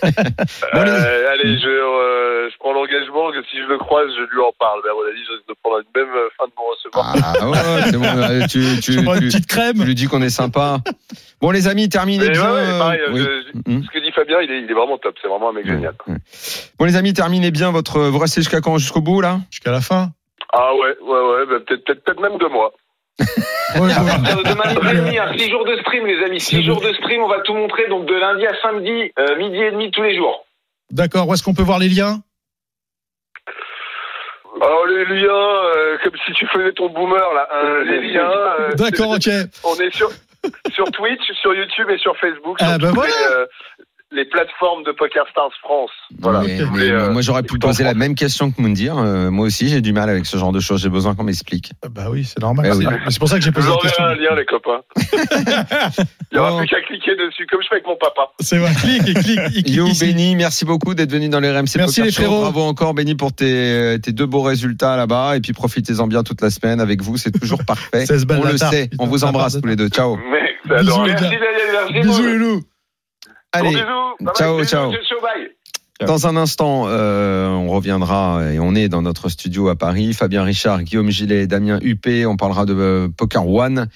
[0.74, 4.42] Bon, Euh, allez, je, euh, je prends l'engagement que si je le croise, je lui
[4.42, 4.80] en parle.
[4.84, 7.16] Mais à mon avis, je risque de prendre une même euh, fin de mon recevoir.
[7.40, 8.48] Ah ouais, c'est bon.
[8.48, 9.84] Tu, tu, Je prends une tu- petite tu crème.
[9.84, 10.80] lui dis qu'on est sympa.
[11.40, 12.44] Bon, les amis, terminez Mais bien.
[12.46, 13.20] ouais, ouais, euh, pareil, oui.
[13.20, 13.84] je- Mhm.
[13.84, 15.16] ce que dit Fabien, il est, il est vraiment top.
[15.22, 15.94] C'est vraiment un mec génial.
[16.08, 16.16] Ouais.
[16.80, 18.00] Bon, les amis, terminez bien votre.
[18.02, 19.40] Vous restez jusqu'à quand Jusqu'au bout, là?
[19.52, 20.10] Jusqu'à la fin.
[20.54, 22.72] Ah ouais, ouais, ouais, bah, peut-être peut peut même deux mois.
[23.74, 24.10] Ouais, À ouais.
[24.12, 26.42] partir de demain midi et demi, hein, six jours de stream, les amis.
[26.42, 27.88] Six jours de stream, on va tout montrer.
[27.88, 30.46] Donc de lundi à samedi, euh, midi et demi tous les jours.
[30.92, 31.26] D'accord.
[31.30, 32.20] Où est-ce qu'on peut voir les liens?
[34.62, 35.30] Alors les liens,
[35.76, 37.48] euh, comme si tu faisais ton boomer là.
[37.54, 38.30] hein, les liens.
[38.60, 39.30] euh, D'accord, ok.
[39.64, 40.10] On est sur
[40.74, 42.58] sur Twitch, sur YouTube et sur Facebook.
[42.60, 43.14] Ah, sur bah voilà.
[44.12, 45.92] Les, plateformes de Poker Stars France.
[46.20, 46.42] Voilà.
[46.42, 48.98] Mais- mais, euh, moi, j'aurais pu poser la même question que Moundir.
[48.98, 50.82] Euh, moi aussi, j'ai du mal avec ce genre de choses.
[50.82, 51.72] J'ai besoin qu'on m'explique.
[51.90, 52.66] Bah oui, c'est normal.
[52.70, 52.94] Eh C'est- oui.
[53.10, 54.04] C'est pour ça que j'ai posé la question.
[54.04, 54.82] un lien, les copains.
[56.32, 58.32] Il n'y aura plus qu'à cliquer dessus, comme je fais avec mon papa.
[58.40, 58.72] C'est vrai.
[58.74, 59.44] Clique et clique.
[59.52, 60.06] clique Yo, ici.
[60.06, 62.42] Benny, merci beaucoup d'être venu dans les RMC Merci, Poker les frérots.
[62.42, 65.36] Bravo encore, Benny, pour tes, tes deux beaux résultats là-bas.
[65.38, 67.18] Et puis, profitez-en bien toute la semaine avec vous.
[67.18, 68.06] C'est toujours parfait.
[68.06, 68.90] 16 balles On le sait.
[69.00, 69.90] On vous embrasse tous les deux.
[69.90, 70.18] Ciao.
[70.66, 71.20] Bisous, les gars.
[71.22, 71.40] Merci Daniel,
[71.92, 72.08] merci.
[72.08, 72.62] Bisous, les loups.
[73.54, 73.70] Allez.
[73.72, 73.86] Gros bisous.
[74.22, 74.90] Bye Ciao, bye, ciao.
[74.92, 75.48] bisous, ciao, bye.
[76.08, 80.14] Dans un instant, euh, on reviendra et on est dans notre studio à Paris.
[80.14, 82.26] Fabien Richard, Guillaume Gillet, Damien Huppé.
[82.26, 83.88] On parlera de euh, Poker One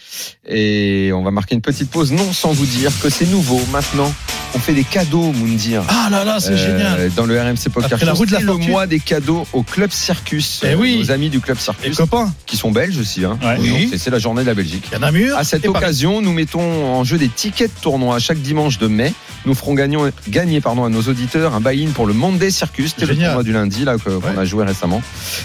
[0.47, 2.11] et on va marquer une petite pause.
[2.11, 4.13] Non, sans vous dire que c'est nouveau maintenant.
[4.53, 5.81] On fait des cadeaux, Moundir.
[5.89, 7.09] Ah là là, c'est Euh, génial.
[7.15, 8.69] Dans le RMC Poker Après la Show, roue de la le fortune.
[8.69, 10.61] mois des cadeaux au Club Circus.
[10.63, 10.99] Eh oui.
[10.99, 13.25] Nos amis du Club Les Circus, copains, qui sont belges aussi.
[13.25, 13.37] Hein.
[13.41, 13.55] Ouais.
[13.59, 13.87] Oui.
[13.91, 14.85] c'est- C'est la journée de la Belgique.
[14.89, 15.35] il y a Namur.
[15.35, 15.75] À cette Paris.
[15.75, 16.61] occasion, nous mettons
[16.95, 19.11] en jeu des tickets de tournoi chaque dimanche de mai.
[19.45, 19.97] Nous ferons gagner,
[20.29, 23.53] gagner pardon, à nos auditeurs un buy-in pour le Monday Circus, c'était le tournoi du
[23.53, 24.37] lundi là qu'on Ouais.
[24.37, 25.01] a joué récemment.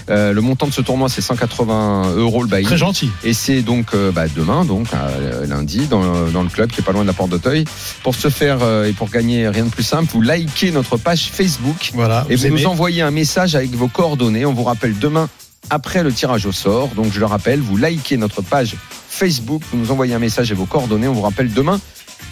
[0.09, 2.63] Euh, le montant de ce tournoi c'est 180 euros le buy-in.
[2.65, 3.11] Très gentil.
[3.25, 6.81] Et c'est donc euh, bah, demain, donc euh, lundi, dans, le- dans le club qui
[6.81, 7.65] est pas loin de la porte d'Auteuil.
[8.03, 11.31] Pour se faire euh, et pour gagner, rien de plus simple, vous likez notre page
[11.33, 12.25] Facebook Voilà.
[12.31, 12.61] et vous aimez.
[12.63, 14.47] nous envoyez un message avec vos coordonnées.
[14.47, 15.29] On vous rappelle demain
[15.69, 16.89] après le tirage au sort.
[16.97, 18.77] Donc je le rappelle, vous likez notre page
[19.09, 21.09] Facebook, vous nous envoyez un message et vos coordonnées.
[21.09, 21.79] On vous rappelle demain.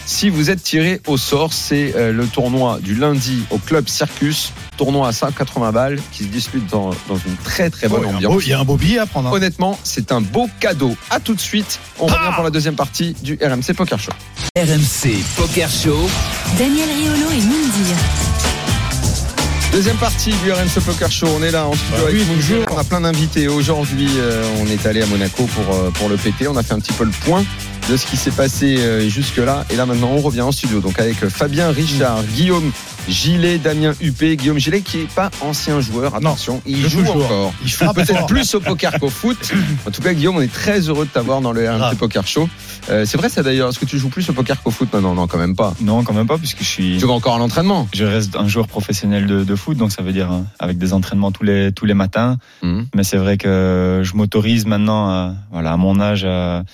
[0.07, 4.53] Si vous êtes tiré au sort, c'est euh, le tournoi du lundi au club Circus,
[4.79, 8.43] tournoi à 180 balles qui se dispute dans, dans une très très bonne Oh, ambiance.
[8.47, 9.29] Il y a un beau billet à prendre.
[9.29, 9.33] hein.
[9.33, 10.97] Honnêtement, c'est un beau cadeau.
[11.11, 11.79] À tout de suite.
[11.99, 14.13] On revient pour la deuxième partie du RMC Poker Show.
[14.57, 16.09] RMC Poker Show.
[16.59, 17.97] Daniel Riolo et Mindir.
[19.73, 21.29] Deuxième partie du RMC Poker Show.
[21.39, 22.65] On est là en studio Bah avec oui, bonjour.
[22.71, 23.49] On a plein d'invités.
[23.49, 26.49] Aujourd'hui, euh, on est allé à Monaco pour, euh, pour le PT.
[26.49, 27.45] On a fait un petit peu le point
[27.89, 29.65] de ce qui s'est passé euh, jusque-là.
[29.71, 30.81] Et là, maintenant, on revient en studio.
[30.81, 32.71] Donc, avec Fabien Richard, Guillaume
[33.09, 34.37] Gilet, Damien Huppé.
[34.37, 36.15] Guillaume Gilet, qui est pas ancien joueur.
[36.15, 37.55] Attention, il joue joue encore.
[37.65, 39.39] Il frappe Peut-être plus au poker qu'au foot.
[39.87, 41.97] En tout cas, Guillaume, on est très heureux de t'avoir dans le RMC.
[41.97, 42.49] Poker Show.
[42.91, 43.71] Euh, c'est vrai, ça d'ailleurs.
[43.71, 45.15] Est-ce que tu joues plus au poker qu'au foot maintenant?
[45.15, 45.75] Non, quand même pas.
[45.81, 46.97] Non, quand même pas, puisque je suis.
[46.99, 47.89] Tu vas encore à l'entraînement?
[47.95, 50.93] Je reste un joueur professionnel de, de foot, donc ça veut dire hein, avec des
[50.93, 52.37] entraînements tous les tous les matins.
[52.63, 52.89] Mhm.
[52.95, 56.65] Mais c'est vrai que je m'autorise maintenant, à, voilà, à mon âge, à,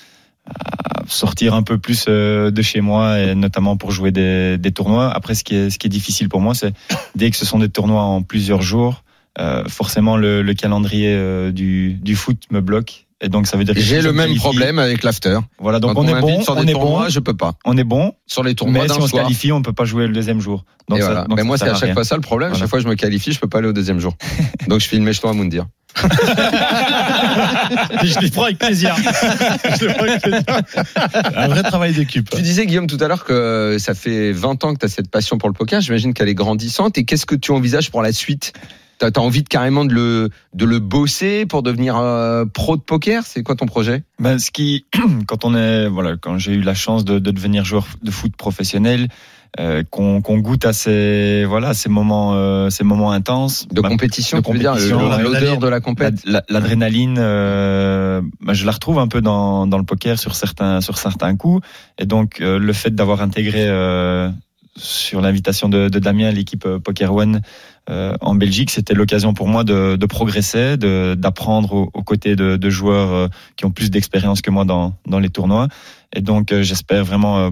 [1.08, 5.10] sortir un peu plus euh, de chez moi et notamment pour jouer des, tournois.
[5.10, 6.72] Après, ce qui est, ce qui est difficile pour moi, c'est
[7.14, 9.02] dès que ce sont des tournois en plusieurs jours,
[9.38, 13.03] euh, forcément le, le calendrier euh, du, du foot me bloque.
[13.20, 15.38] Et donc ça veut dire que J'ai le me même problème avec l'after.
[15.58, 17.54] Voilà, donc Quand on, est bon, sur on des est tournois, bon, je peux pas.
[17.64, 18.12] on est bon.
[18.26, 20.64] Sur les tournois Mais si on se qualifie, on peut pas jouer le deuxième jour.
[20.88, 21.24] Donc Et ça- voilà.
[21.24, 21.94] donc Mais moi, c'est à chaque rien.
[21.94, 22.50] fois ça le problème.
[22.50, 22.60] Voilà.
[22.60, 24.14] Chaque fois, je me qualifie, je peux pas aller au deuxième jour.
[24.68, 25.66] Donc, je filme Mechelon à Moundir.
[28.02, 28.94] je les prends avec plaisir.
[29.80, 30.42] Je les prends avec plaisir.
[31.36, 32.28] Un vrai travail d'équipe.
[32.30, 35.10] Tu disais, Guillaume, tout à l'heure que ça fait 20 ans que tu as cette
[35.10, 35.80] passion pour le poker.
[35.80, 36.98] J'imagine qu'elle est grandissante.
[36.98, 38.52] Et qu'est-ce que tu envisages pour la suite?
[38.98, 42.82] T'as as envie de carrément de le, de le bosser pour devenir euh, pro de
[42.82, 43.24] poker?
[43.26, 44.02] C'est quoi ton projet?
[44.18, 44.86] Ben, ce qui,
[45.26, 48.36] quand on est, voilà, quand j'ai eu la chance de, de devenir joueur de foot
[48.36, 49.08] professionnel,
[49.60, 53.68] euh, qu'on goûte à ces, voilà, ces moments, euh, ces moments intenses.
[53.68, 55.80] De ben, compétition, de compétition, l'odeur de la
[56.24, 60.80] la- l'adrénaline, euh, ben, je la retrouve un peu dans, dans le poker sur certains,
[60.80, 61.64] sur certains coups.
[61.98, 63.64] Et donc, euh, le fait d'avoir intégré
[64.76, 67.42] sur l'invitation de, de Damien l'équipe euh, Poker One
[67.90, 72.56] euh, en Belgique, c'était l'occasion pour moi de, de progresser, d'apprendre aux, aux côtés de,
[72.56, 75.68] de joueurs euh, qui ont plus d'expérience que moi dans, dans les tournois.
[76.14, 77.50] Et donc, euh, j'espère vraiment euh,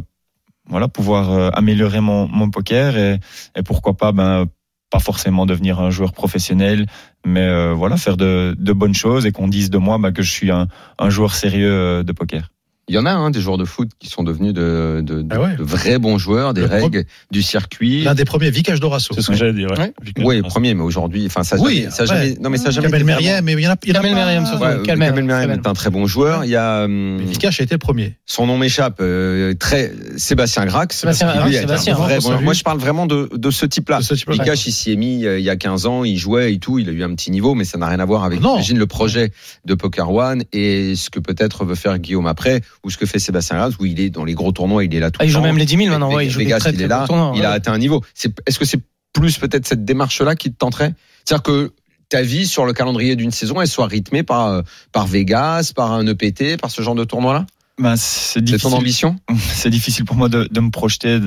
[0.68, 3.18] voilà, pouvoir améliorer mon, mon poker et,
[3.56, 4.46] et pourquoi pas ben,
[4.90, 6.86] pas forcément devenir un joueur professionnel,
[7.26, 10.30] mais euh, voilà, faire de, bonnes choses et qu'on dise de moi ben, que je
[10.30, 12.52] suis un, un joueur sérieux de poker.
[12.88, 15.26] Il y en a hein, des joueurs de foot qui sont devenus de, de, de-
[15.30, 15.56] Ah ouais.
[15.56, 18.02] de vrais bons joueurs, des Le règles, du circuit.
[18.02, 19.14] L'un des premiers, Vicage Dorasso.
[19.14, 19.68] C'est ce que j'allais dire.
[19.78, 19.92] Ouais.
[20.18, 23.04] Oui, premier, mais aujourd'hui, enfin, ça, Oui, jamais- ça jamais, non, mais ça jamais Kamel
[23.04, 24.44] Meriem, mais il y en a, il y en a Kamel Meriem,
[24.84, 26.44] Kamel, Meriem est un très bon joueur.
[26.44, 28.16] Il y a hum, Mais Vicage a été le premier.
[28.26, 28.98] son nom m'échappe.
[29.00, 30.98] euh, très Sébastien Grax.
[30.98, 32.44] Sébastien Grax, Sébastien, vrai on bon- salue.
[32.44, 34.00] Moi, je parle vraiment de, de ce type-là.
[34.00, 34.34] Type-là.
[34.34, 36.80] Vikash, il s'y est mis euh, il y a 15 ans, il jouait et tout,
[36.80, 38.54] il a eu un petit niveau, mais ça n'a rien à voir avec, Non.
[38.54, 39.30] j'imagine, le projet
[39.64, 43.18] de Poker One et ce que peut-être veut faire Guillaume après, ou ce que fait
[43.18, 45.28] Sébastien Grax, où il est dans les gros tournois, il est là tout Ah, il
[45.28, 45.44] le joue temps.
[45.44, 46.12] même les 10 000 maintenant.
[46.14, 47.78] Ouais, il joue Vegas, très, il très est là, beaux tournois, il a atteint un
[47.78, 48.02] niveau.
[48.46, 48.80] Est-ce que c'est
[49.12, 50.94] plus peut-être cette démarche-là qui te tenterait?
[51.24, 51.72] C'est-à-dire que
[52.08, 55.92] ta vie sur le calendrier d'une saison, elle soit rythmée par, euh, par Vegas, par
[55.92, 57.46] un EPT, par ce genre de tournoi-là?
[57.80, 58.74] Ben, c'est C'est ton difficile.
[58.74, 59.16] ambition?
[59.38, 61.20] C'est difficile pour moi de, de me projeter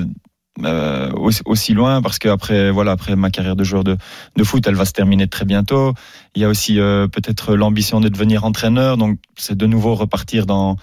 [0.64, 3.98] euh, aussi, aussi loin parce que après voilà après ma carrière de joueur de,
[4.36, 5.92] de foot elle va se terminer très bientôt
[6.34, 10.46] il y a aussi euh, peut-être l'ambition de devenir entraîneur donc c'est de nouveau repartir
[10.46, 10.76] dans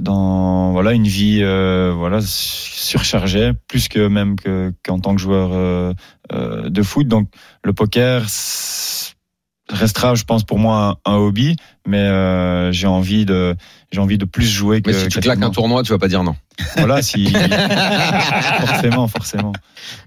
[0.00, 5.50] dans voilà une vie euh, voilà surchargée plus que même que qu'en tant que joueur
[5.52, 5.92] euh,
[6.32, 7.08] euh, de foot.
[7.08, 7.28] Donc
[7.64, 8.24] le poker
[9.68, 13.54] restera je pense pour moi un hobby mais euh, j'ai envie de
[13.92, 16.08] j'ai envie de plus jouer que Mais si tu claques un tournoi, tu vas pas
[16.08, 16.34] dire non.
[16.76, 17.32] Voilà, si.
[18.66, 19.52] forcément, forcément.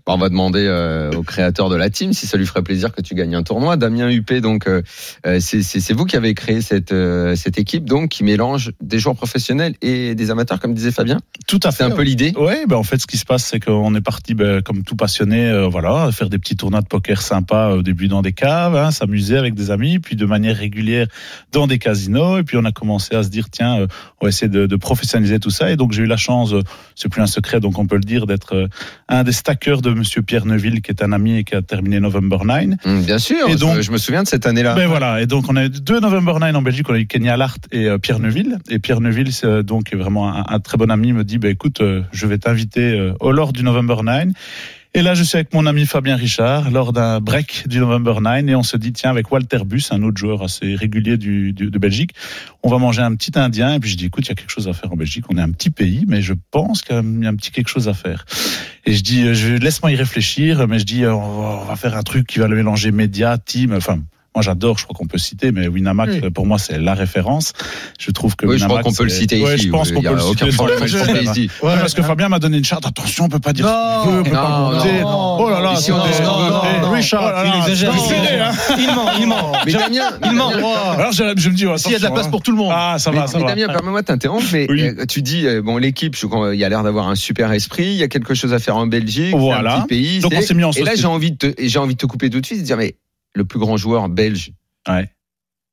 [0.06, 2.92] Bon, on va demander euh, au créateur de la team si ça lui ferait plaisir
[2.92, 3.78] que tu gagnes un tournoi.
[3.78, 4.82] Damien Huppé, donc euh,
[5.26, 8.72] euh, c'est- c'est c'est vous qui avez créé cette euh, cette équipe donc qui mélange
[8.82, 11.20] des joueurs professionnels et des amateurs, comme disait Fabien.
[11.48, 11.84] Tout à C'est fait.
[11.86, 12.34] un peu l'idée.
[12.38, 14.96] Ouais, ben en fait, ce qui se passe, c'est qu'on est parti, ben, comme tout
[14.96, 18.76] passionné, euh, voilà, faire des petits tournois de poker sympas au début dans des caves,
[18.76, 21.08] hein, s'amuser avec des amis, puis de manière régulière
[21.52, 22.38] dans des casinos.
[22.40, 23.88] Et puis on a commencé à se dire, tiens, euh,
[24.20, 25.72] on va essayer de, de professionnaliser tout ça.
[25.72, 26.62] Et donc j'ai eu la chance, euh,
[26.96, 28.68] c'est plus un secret, donc on peut le dire, d'être euh,
[29.08, 32.02] un des stackers de Monsieur Pierre Neuville, qui est un ami et qui a terminé
[32.02, 32.66] November 9.
[32.84, 33.48] Hum, bien sûr.
[33.48, 34.76] Et donc- je me souviens de cette année-là.
[34.76, 37.06] Ben voilà, et donc on a eu deux November 9 en Belgique, on a eu
[37.08, 38.58] Kenya Lart et Pierre Neuville.
[38.70, 41.82] Et Pierre Neuville, c'est, donc vraiment un, un très bon ami, me dit, ben écoute,
[42.12, 44.26] je vais t'inviter au lors du November 9.
[44.96, 48.48] Et là, je suis avec mon ami Fabien Richard lors d'un break du November 9
[48.50, 51.70] et on se dit, tiens, avec Walter Bus, un autre joueur assez régulier du, du-
[51.70, 52.16] de Belgique,
[52.64, 53.76] on va manger un petit indien.
[53.76, 55.26] Et puis je dis, écoute, il y a quelque chose à faire en Belgique.
[55.30, 57.88] On est un petit pays, mais je pense qu'il y a un petit quelque chose
[57.88, 58.26] à faire.
[58.86, 61.96] Et je dis, euh, je laisse-moi y réfléchir, mais je dis, euh, on va, faire
[61.96, 64.00] un truc qui va le mélanger média, team, enfin.
[64.36, 66.30] Moi, j'adore, je crois qu'on peut citer, mais Winamax, Oui.
[66.30, 67.52] pour moi, c'est la référence.
[68.00, 69.66] Je trouve que Oui, je crois qu'on peut le citer Ouais, ici.
[69.68, 70.50] Je pense qu'on peut le citer.
[70.52, 70.84] problème.
[71.24, 71.50] ici.
[71.64, 72.86] Ouais, parce que Fabien m'a donné une charte.
[72.86, 75.02] Attention, on peut pas dire Non, ce qu'on veut, on peut non, pas monter.
[75.02, 75.98] non, Oh là là, Ici, on.
[75.98, 78.52] Non, Eh, non, Richard, oh là là, il exagère, il hein.
[78.78, 79.52] Il ment, il ment.
[79.66, 80.52] Mais Damien, Il ment.
[80.52, 82.30] Damien, Alors, je, me dis, S'il y a de la place hein.
[82.30, 82.72] pour tout le monde.
[82.74, 83.56] Ah, ça va, ça mais va.
[83.56, 86.84] Damien, permets-moi de t'interrompre, mais euh, tu dis, euh, bon, l'équipe, il y a l'air
[86.84, 89.86] d'avoir un super esprit, il y a quelque chose à faire en Belgique, Voilà.
[89.90, 90.20] pays.
[90.20, 91.02] Donc, on s'est mis en Et là, société.
[91.02, 92.66] j'ai envie de te, et j'ai envie de te couper tout de suite et de
[92.68, 92.96] dire, mais
[93.36, 94.52] le plus grand joueur belge,
[94.88, 95.10] Ouais.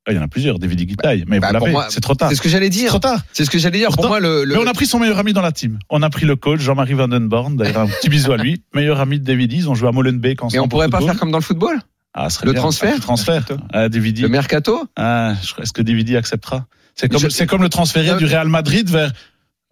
[0.09, 1.25] Ah, Il y en a plusieurs, David Guitaille.
[1.27, 2.29] Mais bah, vous c'est trop tard.
[2.29, 2.87] c'est ce que j'allais dire.
[2.89, 3.19] trop tard.
[3.33, 3.89] C'est ce que j'allais dire.
[3.91, 5.79] Pour moi, le, le- Mais on a pris son meilleur ami dans la team.
[5.89, 7.57] On a pris le coach, Jean-Marie Vandenborn.
[7.57, 8.61] D'ailleurs, un petit bisou à lui.
[8.73, 10.53] Meilleur ami de David Ils ont joué à Molenbeek ensemble.
[10.53, 11.77] mais on pourrait pas faire comme dans le football,
[12.13, 12.61] Ah, ce serait le bien.
[12.61, 12.95] transfert?
[12.95, 13.43] Le transfert.
[13.73, 14.87] Ah, David le mercato?
[14.95, 16.67] Ah, je- est-ce que David acceptera?
[16.95, 19.11] C'est comme, Je- c'est comme le transférer Non, du Real Madrid vers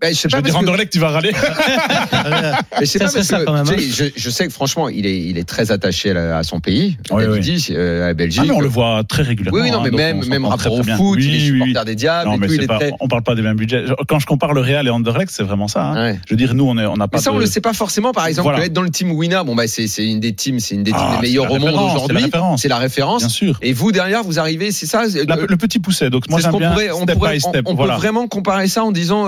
[0.01, 1.31] Ben, je sais Je pas veux dire, parce que- Anderlecht, tu vas râler.
[2.79, 3.75] Mais je Ça pas parce ça, que, quand même, hein.
[3.79, 7.23] je, je sais que franchement, il est, il est très attaché à, son pays, Oui,
[7.29, 7.39] oui.
[7.39, 8.41] dit, euh, à la Belgique.
[8.43, 9.57] Ah, mais on le voit très régulièrement.
[9.57, 11.79] oui, oui, non, hein, mais même, on même rapport très, au foot, il est supporter
[11.79, 11.85] oui.
[11.85, 12.91] des diables Non, et mais tout, il c'est est pas, très.
[12.99, 13.85] on parle pas des mêmes budgets.
[14.09, 15.83] Quand je compare le Real et Anderlecht, c'est vraiment ça.
[15.85, 15.95] hein.
[16.11, 16.19] Ouais.
[16.27, 17.73] Je veux dire, nous, on on n'a pas Mais ça, on de- le sait pas
[17.73, 18.11] forcément.
[18.11, 18.65] Par exemple, Voilà.
[18.65, 20.91] être dans le team Wina, bon, bah, c'est, c'est une des teams, c'est une des
[20.91, 22.17] teams Ah, les c'est meilleures au monde c'est aujourd'hui.
[22.23, 22.61] référence.
[22.63, 23.21] C'est la référence.
[23.21, 23.57] Bien sûr.
[23.61, 25.03] Et vous, derrière, vous arrivez, c'est ça?
[25.09, 26.09] c'est- euh, le petit pousset.
[26.09, 28.91] Donc, moi, c'est j'aime qu'on bien pourrait, on, on- on peut vraiment comparer ça en
[28.91, 29.25] disant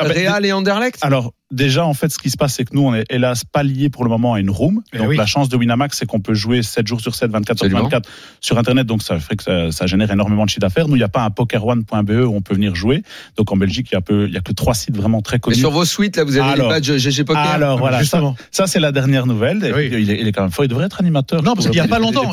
[0.00, 0.98] ah, ben, Real et Anderlecht?
[1.02, 3.62] Alors, déjà, en fait, ce qui se passe, c'est que nous, on est hélas pas
[3.62, 4.82] liés pour le moment à une room.
[4.92, 5.16] Eh Donc, oui.
[5.16, 7.82] la chance de Winamax, c'est qu'on peut jouer 7 jours sur 7, 24 sur Absolument.
[7.88, 8.08] 24
[8.40, 8.86] sur Internet.
[8.86, 10.88] Donc, ça fait que ça, ça génère énormément de chiffre d'affaires.
[10.88, 13.02] Nous, il n'y a pas un pokerone.be où on peut venir jouer.
[13.36, 15.36] Donc, en Belgique, il y a, peu, il y a que trois sites vraiment très
[15.36, 15.56] Mais connus.
[15.56, 16.68] sur vos suites, là, vous avez Alors.
[16.68, 17.42] les badges GG Poker.
[17.42, 17.98] Alors, voilà.
[17.98, 18.36] Ça, Justement.
[18.50, 19.58] ça, c'est la dernière nouvelle.
[19.74, 19.88] Oui.
[19.92, 20.64] il, est, il est quand même fort.
[20.64, 21.42] Il devrait être animateur.
[21.42, 22.30] Non, parce qu'il n'y a pas longtemps.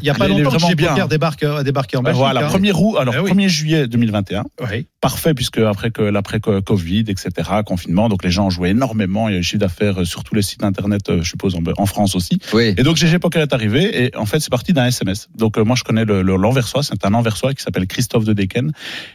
[0.00, 0.90] Il y a, pas Il est longtemps que bien.
[0.90, 2.18] Poker débarque, a débarqué en Belgique.
[2.18, 2.48] Voilà, hein.
[2.48, 3.30] premier roue, alors Eh oui.
[3.32, 4.86] 1er juillet 2021, Oui.
[5.00, 7.30] parfait puisque après que l'après Covid, etc.,
[7.64, 10.34] confinement, donc les gens jouaient énormément, il y a eu chiffre d'affaires euh, sur tous
[10.34, 12.38] les sites internet, euh, je suppose en, France aussi.
[12.52, 12.74] Oui.
[12.76, 15.28] Et donc GG Poker est arrivé et en fait c'est parti d'un SMS.
[15.34, 18.72] Donc euh, moi je connais le l'Anversois, c'est un Anversois qui s'appelle Christophe de Deken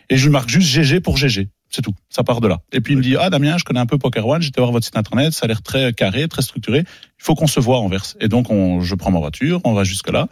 [0.10, 1.50] et je lui marque juste GG pour GG.
[1.70, 2.60] C'est tout, ça part de là.
[2.74, 4.74] Et puis il me dit ah Damien, je connais un peu Poker One, j'étais voir
[4.74, 6.80] votre site internet, ça a l'air très carré, très structuré.
[6.80, 8.16] Il faut qu'on se voit en Anvers.
[8.20, 10.28] Et donc on, je prends ma voiture, on va jusque là.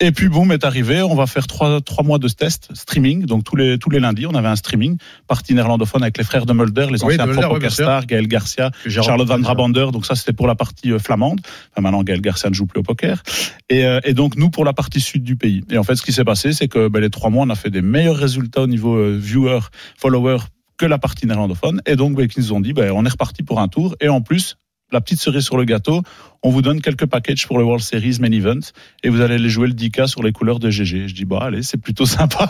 [0.00, 3.26] Et puis boum est arrivé, on va faire trois trois mois de test streaming.
[3.26, 6.46] Donc tous les tous les lundis, on avait un streaming partie néerlandophone avec les frères
[6.46, 7.72] de Mulder, les anciens oui, sûr.
[7.72, 9.88] stars, Gaël Garcia, Charlotte Van Drabander.
[9.92, 11.40] Donc ça c'était pour la partie euh, flamande.
[11.72, 13.24] Enfin, maintenant Gaël Garcia ne joue plus au poker.
[13.68, 15.64] Et, euh, et donc nous pour la partie sud du pays.
[15.68, 17.56] Et en fait ce qui s'est passé c'est que ben, les trois mois on a
[17.56, 19.58] fait des meilleurs résultats au niveau euh, viewer,
[19.96, 20.38] follower
[20.76, 21.82] que la partie néerlandophone.
[21.86, 23.96] Et donc ben, ils nous ont dit ben, on est reparti pour un tour.
[24.00, 24.58] Et en plus
[24.90, 26.02] la petite cerise sur le gâteau,
[26.42, 28.60] on vous donne quelques packages pour le World Series Main Event
[29.02, 31.08] et vous allez les jouer le 10K sur les couleurs de GG.
[31.08, 32.48] Je dis bah allez, c'est plutôt sympa.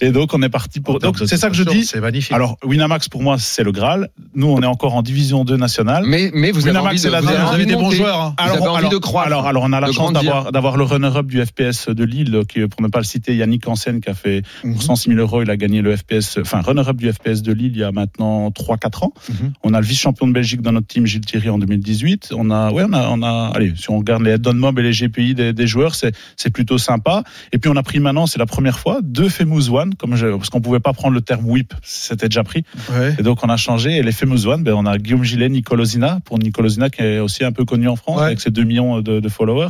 [0.00, 0.98] Et donc on est parti pour.
[0.98, 1.84] Termes Donc c'est ça que je dis.
[1.84, 2.32] C'est magnifique.
[2.32, 4.08] Alors Winamax pour moi c'est le Graal.
[4.34, 6.04] Nous on est encore en division 2 nationale.
[6.06, 8.20] Mais, mais vous avez Winamax, envie de, vous avez avez des bons joueurs.
[8.20, 8.34] hein.
[8.38, 9.26] Vous avez envie alors, de croître.
[9.26, 12.82] Alors, alors on a la chance d'avoir le runner-up du FPS de Lille, qui pour
[12.82, 14.74] ne pas le citer, Yannick Hansen, qui a fait Mhm.
[14.74, 17.72] pour 106 000 euros, il a gagné le FPS, enfin runner-up du FPS de Lille
[17.74, 19.12] il y a maintenant 3-4 ans.
[19.28, 19.52] Mhm.
[19.62, 22.32] On a le vice-champion de Belgique dans notre team, Gilles Thierry, en 2018.
[22.36, 24.82] On a, ouais, on a, on a, allez, si on regarde les head mob et
[24.82, 27.22] les GPI des, des joueurs, c'est, c'est plutôt sympa.
[27.52, 30.26] Et puis on a pris maintenant, c'est la première fois, deux Famous One, comme je,
[30.36, 32.64] parce qu'on pouvait pas prendre le terme whip, c'était déjà pris.
[32.92, 33.14] Ouais.
[33.18, 33.96] Et donc on a changé.
[33.96, 37.44] Et les Famous One, ben, on a Guillaume Gillet, Nicolosina, pour Nicolosina qui est aussi
[37.44, 38.26] un peu connu en France Ouais.
[38.26, 39.68] avec ses 2 millions de, de followers.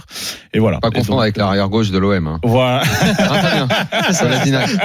[0.53, 0.79] Et voilà.
[0.79, 2.27] Pas confondre avec l'arrière gauche de l'OM.
[2.27, 2.39] Hein.
[2.45, 2.83] Voilà.
[2.85, 3.69] Ah, très bien.
[4.09, 4.27] C'est ça.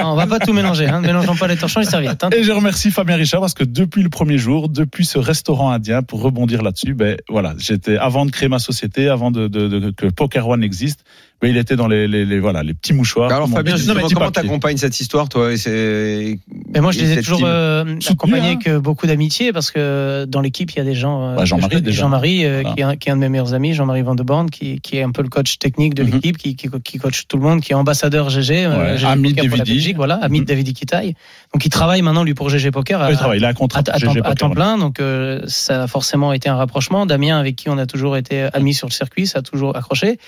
[0.02, 0.86] Non, on va pas tout mélanger.
[0.88, 1.00] Hein.
[1.00, 2.24] Ne mélangeons pas les torchons et les serviettes.
[2.24, 2.30] hein.
[2.36, 6.02] Et je remercie Fabien Richard parce que depuis le premier jour, depuis ce restaurant indien,
[6.02, 10.62] pour rebondir là-dessus, ben voilà, j'étais avant de créer ma société, avant que Poker One
[10.62, 11.04] existe,
[11.42, 13.30] ben, il était dans les, les, les- voilà les petits mouchoirs.
[13.32, 16.38] Alors Fabien, justement, les petits comment t'accompagnes cette histoire, toi et c'est-
[16.74, 18.58] Mais moi, je et les ai toujours team euh, accompagnés hein.
[18.64, 21.30] avec beaucoup d'amitié parce que dans l'équipe, il y a des gens.
[21.30, 22.02] euh, Bah, Jean-Marie, je déjà.
[22.02, 22.74] Jean-Marie, euh, Voilà.
[22.74, 24.80] qui, est un, qui est un de mes meilleurs amis, Jean-Marie Van de Born, qui,
[24.80, 26.10] qui est un peu le coach technique de Mhm.
[26.12, 28.98] l'équipe, qui, qui, qui coach tout le monde, qui est ambassadeur GG, euh, Ouais.
[28.98, 29.72] GG Ami Poker la Davidi.
[29.74, 30.46] Belgique, voilà, ami de Mhm.
[30.48, 31.14] David Ikitaï.
[31.52, 33.02] Donc, il travaille maintenant, lui, pour GG Poker.
[33.02, 34.54] à- Il travaille, il a un contrat à, à temps, GG à Poker temps One.
[34.54, 37.04] plein, donc euh, ça a forcément été un rapprochement.
[37.06, 40.18] Damien, avec qui on a toujours été amis sur le circuit, ça a toujours accroché.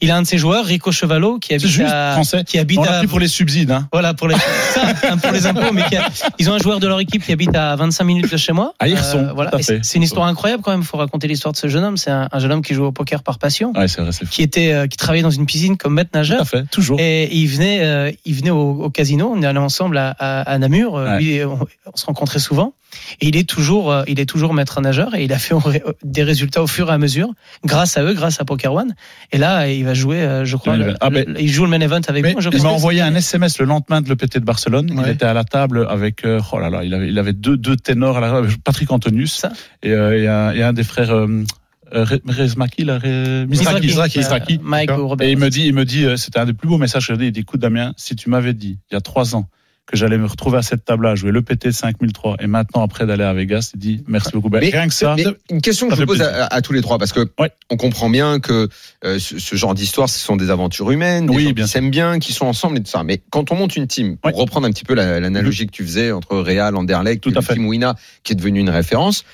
[0.00, 2.42] Il a un de ses joueurs, Rico Chevalot, qui habite juste, à, français.
[2.44, 3.70] qui habite On à pour les subsides.
[3.70, 3.88] Hein.
[3.92, 6.86] voilà pour les ça, pour les impôts, mais qui a- ils ont un joueur de
[6.88, 8.74] leur équipe qui habite à 25 minutes de chez moi.
[8.78, 9.50] À Hirson, voilà.
[9.50, 10.80] tout à Et c'est une histoire incroyable quand même.
[10.80, 11.96] Il faut raconter l'histoire de ce jeune homme.
[11.96, 14.42] C'est un, un jeune homme qui joue au poker par passion, Ouais, c'est vrai, qui
[14.42, 16.40] était euh, qui travaillait dans une piscine comme maître Tout nageur.
[16.40, 16.98] à fait, toujours.
[17.00, 19.32] Et il venait, euh, il venait au, au casino.
[19.34, 20.96] On est allé ensemble à, à, à Namur.
[20.96, 21.18] Euh, Ouais.
[21.20, 21.58] Lui, on,
[21.92, 22.72] on se rencontrait souvent.
[23.20, 25.14] Et il est toujours, euh, il est toujours maître nageur.
[25.14, 25.54] Et il a fait
[26.04, 27.28] des résultats au fur et à mesure,
[27.64, 28.94] grâce à eux, grâce à Poker One.
[29.32, 30.94] Et là, il va jouer, euh, je crois, Le.
[31.00, 32.42] Ah, le- il joue le main event avec moi.
[32.52, 34.90] Il m'a envoyé un SMS le lendemain de l'EPT de Barcelone.
[35.04, 37.56] Il était à la table avec, euh, oh là là, il avait, il avait deux,
[37.56, 39.52] deux ténors, à la, Patrick Antonius Ça.
[39.82, 41.26] et, euh, et, un, et un des frères euh,
[41.94, 44.54] euh, Re- Rezmaki, là, Re- Mizraki, Mizraki, Mizraki.
[44.54, 45.26] Euh, Mike ou Robert.
[45.28, 47.12] Et il me dit, il me dit, euh, c'était un des plus beaux messages que
[47.14, 47.26] j'ai dit.
[47.26, 49.48] Il dit, écoute, Damien, si tu m'avais dit, il y a trois ans,
[49.86, 53.04] que j'allais me retrouver à cette table-là, à jouer le PT 5003, et maintenant, après
[53.06, 54.48] d'aller à Vegas, il dit, merci beaucoup.
[54.48, 55.14] Ben, Mais- rien que ça.
[55.50, 57.50] Une question que je pose à, à tous les trois, parce que Ouais.
[57.70, 58.68] on comprend bien que
[59.04, 61.70] euh, ce, ce genre d'histoire, ce sont des aventures humaines, des Oui, gens bien qui
[61.70, 63.04] s'aiment bien, qui sont ensemble et tout ça.
[63.04, 64.40] Mais quand on monte une team, pour Ouais.
[64.40, 67.40] reprendre un petit peu la- l'analogie que tu faisais entre Real, Anderlecht, Tout et à
[67.40, 67.54] le fait.
[67.54, 69.24] team Wina, qui est devenu une référence,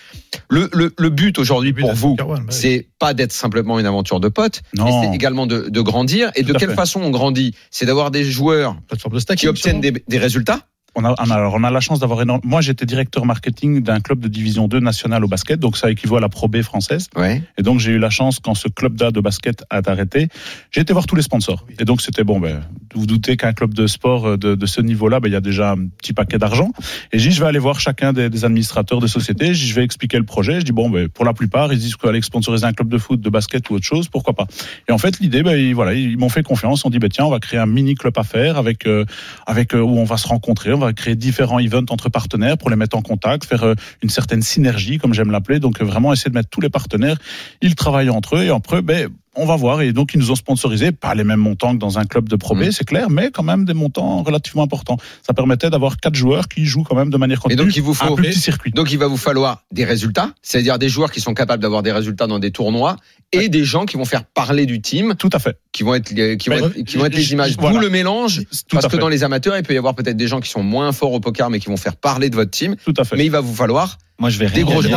[0.49, 4.29] le, le, le but aujourd'hui pour vous, bah c'est pas d'être simplement une aventure de
[4.29, 6.31] potes, mais c'est également de, de grandir.
[6.35, 6.75] Et Tout de quelle fait.
[6.77, 7.55] façon on grandit?
[7.71, 11.55] C'est d'avoir des joueurs de qui obtiennent des, des résultats On a, on a- alors
[11.55, 12.41] on a la chance d'avoir énorme.
[12.45, 16.17] Moi, j'étais directeur marketing d'un club de division 2 national au basket, donc ça équivaut
[16.17, 17.07] à la Pro B française.
[17.17, 17.43] Ouais.
[17.59, 20.29] Et donc j'ai eu la chance quand ce club-là de basket a arrêté,
[20.73, 21.65] j'ai été voir tous les sponsors.
[21.79, 22.41] Et donc c'était bon.
[22.41, 22.61] Ben,
[22.95, 25.37] vous vous doutez qu'un club de sport euh, de, de ce niveau-là, ben, il y
[25.37, 26.73] a déjà un petit paquet d'argent.
[27.13, 29.47] Et j'ai dit, je vais aller voir chacun des, des administrateurs de société.
[29.55, 30.59] J'ai dit, Je vais expliquer le projet.
[30.61, 33.21] Je dis bon, ben, pour la plupart, ils disent qu'aller sponsoriser un club de foot,
[33.21, 34.47] de basket ou autre chose, pourquoi pas.
[34.89, 36.85] Et en fait, l'idée, ben, ils, voilà, ils m'ont fait confiance.
[36.85, 39.05] On dit, ben, tiens, on va créer un mini club à faire avec, euh,
[39.47, 40.73] avec euh, où on va se rencontrer.
[40.81, 44.09] On va créer différents events entre partenaires pour les mettre en contact, faire euh, une
[44.11, 45.61] certaine synergie, comme j'aime l'appeler.
[45.61, 47.17] Donc euh, vraiment essayer de mettre tous les partenaires.
[47.63, 49.81] Ils travaillent entre eux et entre eux, ben, on va voir.
[49.83, 52.35] Et donc, ils nous ont sponsorisé, pas les mêmes montants que dans un club de
[52.35, 52.73] Pro B, Mhm.
[52.73, 54.97] c'est clair, mais quand même des montants relativement importants.
[55.25, 57.63] Ça permettait d'avoir quatre joueurs qui jouent quand même de manière Et continue.
[57.65, 58.73] donc il vous faut un plus petit circuit.
[58.73, 61.93] donc il va vous falloir des résultats, c'est-à-dire des joueurs qui sont capables d'avoir des
[61.93, 62.97] résultats dans des tournois
[63.33, 65.57] et des gens qui vont faire parler du team, Tout à fait.
[65.73, 67.55] Qui vont être les- qui vont être, qui vont être les images.
[67.59, 67.77] voilà.
[67.77, 70.27] D'où le mélange Tout parce que dans les amateurs, il peut y avoir peut-être des
[70.27, 72.75] gens qui sont moins forts au poker mais qui vont faire parler de votre team,
[72.85, 73.17] Tout à fait.
[73.17, 74.83] mais il va vous falloir Moi, je vais Des gros.
[74.83, 74.93] Ouais,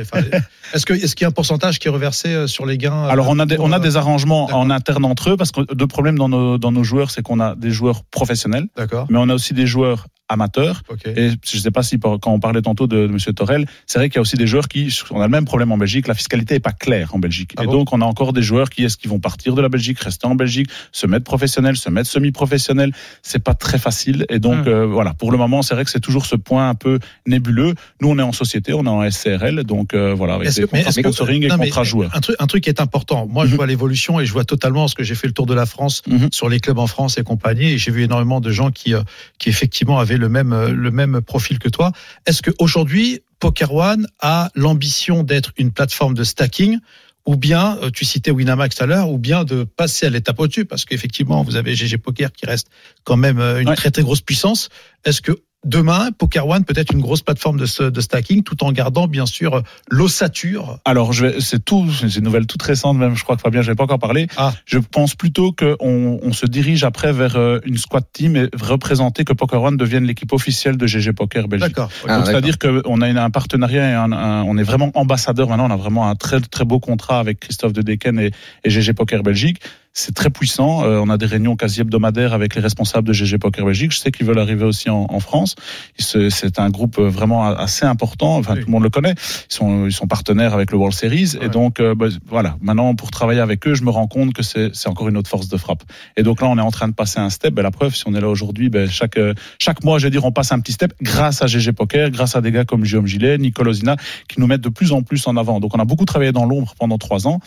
[0.00, 0.20] enfin,
[0.74, 3.04] Est-ce que- est-ce qu'il y a un pourcentage qui est reversé euh, sur les gains
[3.04, 5.36] euh, Alors on a des, pour, on a euh, des arrangements en interne entre eux
[5.36, 8.66] parce que deux problèmes dans nos, dans nos joueurs, c'est qu'on a des joueurs professionnels,
[8.76, 9.06] D'accord.
[9.10, 10.82] mais on a aussi des joueurs amateurs.
[10.88, 11.06] Ok.
[11.06, 13.98] Et je ne sais pas si quand on parlait tantôt de, de Monsieur Torel, c'est
[13.98, 16.08] vrai qu'il y a aussi des joueurs qui, on a le même problème en Belgique,
[16.08, 17.52] la fiscalité est pas claire en Belgique.
[17.56, 17.72] Ah et bon?
[17.72, 20.26] donc on a encore des joueurs qui est-ce qu'ils vont partir de la Belgique, rester
[20.26, 24.24] en Belgique, se mettre professionnel, se mettre semi-professionnel, c'est pas très facile.
[24.30, 24.68] Et donc Hmm.
[24.68, 27.74] euh, voilà, pour le moment, c'est vrai que c'est toujours ce point un peu nébuleux.
[28.00, 30.66] Nous on est en société, on est en SCRL, donc euh, voilà avec Est-ce des
[30.66, 32.10] que- contrats sponsoring et contrats joueurs.
[32.16, 33.26] Un truc, un truc qui est important.
[33.26, 33.56] Moi, je Mhm.
[33.56, 36.02] vois l'évolution et je vois totalement parce que j'ai fait le tour de la France
[36.06, 36.28] Mhm.
[36.32, 39.02] sur les clubs en France et compagnie et j'ai vu énormément de gens qui, euh,
[39.38, 41.92] qui effectivement avaient le même, euh, le même profil que toi.
[42.26, 46.78] Est-ce que aujourd'hui, Poker One a l'ambition d'être une plateforme de stacking
[47.26, 50.38] ou bien, euh, tu citais Winamax tout à l'heure, ou bien de passer à l'étape
[50.38, 50.66] au-dessus?
[50.66, 52.68] Parce qu'effectivement, vous avez GG Poker qui reste
[53.02, 53.76] quand même euh, une Ouais.
[53.76, 54.68] très très grosse puissance.
[55.06, 55.32] Est-ce que
[55.64, 59.26] demain, Poker One peut être une grosse plateforme de, de stacking tout en gardant bien
[59.26, 63.36] sûr l'ossature Alors, je vais, c'est tout, c'est une nouvelle toute récente, même, je crois
[63.36, 64.26] que Fabien, je n'avais pas encore parlé.
[64.36, 64.52] Ah.
[64.66, 69.24] Je pense plutôt qu'on on se dirige après vers euh, une squad team et représenter
[69.24, 71.68] que Poker One devienne l'équipe officielle de GG Poker Belgique.
[71.74, 71.90] D'accord.
[72.08, 75.66] Ah, c'est-à-dire qu'on a une- un partenariat et un, un- on est vraiment ambassadeur maintenant.
[75.68, 78.30] On a vraiment un très, très beau contrat avec Christophe de Deken et,
[78.64, 79.60] et GG Poker Belgique.
[79.96, 80.82] C'est très puissant.
[80.84, 83.92] Euh, on a des réunions quasi hebdomadaires avec les responsables de GG Poker Belgique.
[83.92, 85.54] Je sais qu'ils veulent arriver aussi en, en France.
[85.98, 88.36] C'est un groupe euh, vraiment assez important.
[88.36, 88.60] Enfin, Oui.
[88.60, 89.14] tout le monde le connaît.
[89.50, 91.36] Ils sont, ils sont partenaires avec le World Series.
[91.38, 91.46] Ouais.
[91.46, 92.56] Et donc, euh, bah, voilà.
[92.60, 95.48] Maintenant, pour travailler avec eux, je me rends compte que c'est encore une autre force
[95.48, 95.84] de frappe.
[96.16, 97.54] Et donc là, on est en train de passer un step.
[97.54, 100.10] Ben, la preuve, si on est là aujourd'hui, ben, chaque, euh, chaque mois, je vais
[100.10, 102.82] dire, on passe un petit step grâce à GG Poker, grâce à des gars comme
[102.82, 103.94] Guillaume Gillet, Nicole Ozina,
[104.28, 105.60] qui nous mettent de plus en plus en avant.
[105.60, 107.38] Donc, on a beaucoup travaillé dans l'ombre pendant trois ans.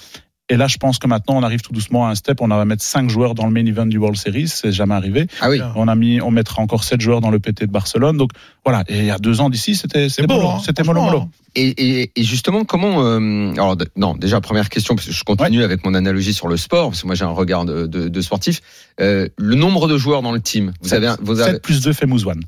[0.49, 2.39] Et là, je pense que maintenant, on arrive tout doucement à un step.
[2.39, 4.47] On va mettre cinq joueurs dans le main event du World Series.
[4.47, 5.27] C'est jamais arrivé.
[5.41, 5.59] Ah oui.
[5.75, 8.15] On a mis, on mettra encore sept joueurs dans le PT de Barcelone.
[8.15, 8.31] Donc,
[8.63, 8.83] voilà.
[8.87, 10.47] Et il y a deux ans d'ici, c'était, c'était beau, mollo.
[10.49, 11.23] hein, C'était mollo, mollo.
[11.55, 11.67] Et,
[12.01, 15.83] et, et justement, comment euh, alors non, déjà première question parce que je continue avec
[15.85, 18.61] mon analogie sur le sport parce que moi j'ai un regard de, de, de sportif.
[19.01, 21.81] Euh, le nombre de joueurs dans le team, vous avez, un- vous avez 7 plus
[21.81, 22.41] 2 fait Mouzouane.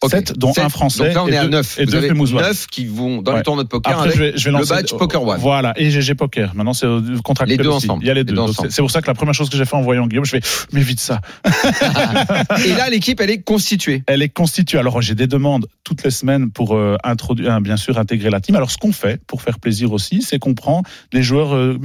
[0.00, 0.10] Ok.
[0.12, 0.62] 7, dont Sept.
[0.64, 1.12] un français.
[1.12, 2.44] Donc là on et est à deux- 9 Et deux Mouzouane.
[2.44, 3.38] 9 qui vont dans Ouais.
[3.38, 5.40] le tournoi de poker Après, avec je vais, je vais le lancer badge Poker One.
[5.40, 6.54] Voilà, et GG Poker.
[6.54, 7.86] Maintenant, c'est euh, contractuel Les deux aussi.
[7.86, 8.04] ensemble.
[8.04, 8.36] Il y a les deux.
[8.70, 10.40] C'est pour ça que la première chose que j'ai fait en voyant Guillaume, je fais,
[10.72, 11.20] mais vite ça.
[12.64, 14.02] Et là l'équipe elle est constituée.
[14.06, 14.78] Elle est constituée.
[14.78, 18.40] Alors, j'ai des demandes toutes les semaines pour euh, introduire, hein, bien sûr, intégrer la
[18.40, 18.54] team.
[18.56, 20.82] Alors, ce qu'on fait, pour faire plaisir aussi, c'est qu'on prend
[21.12, 21.76] des joueurs euh,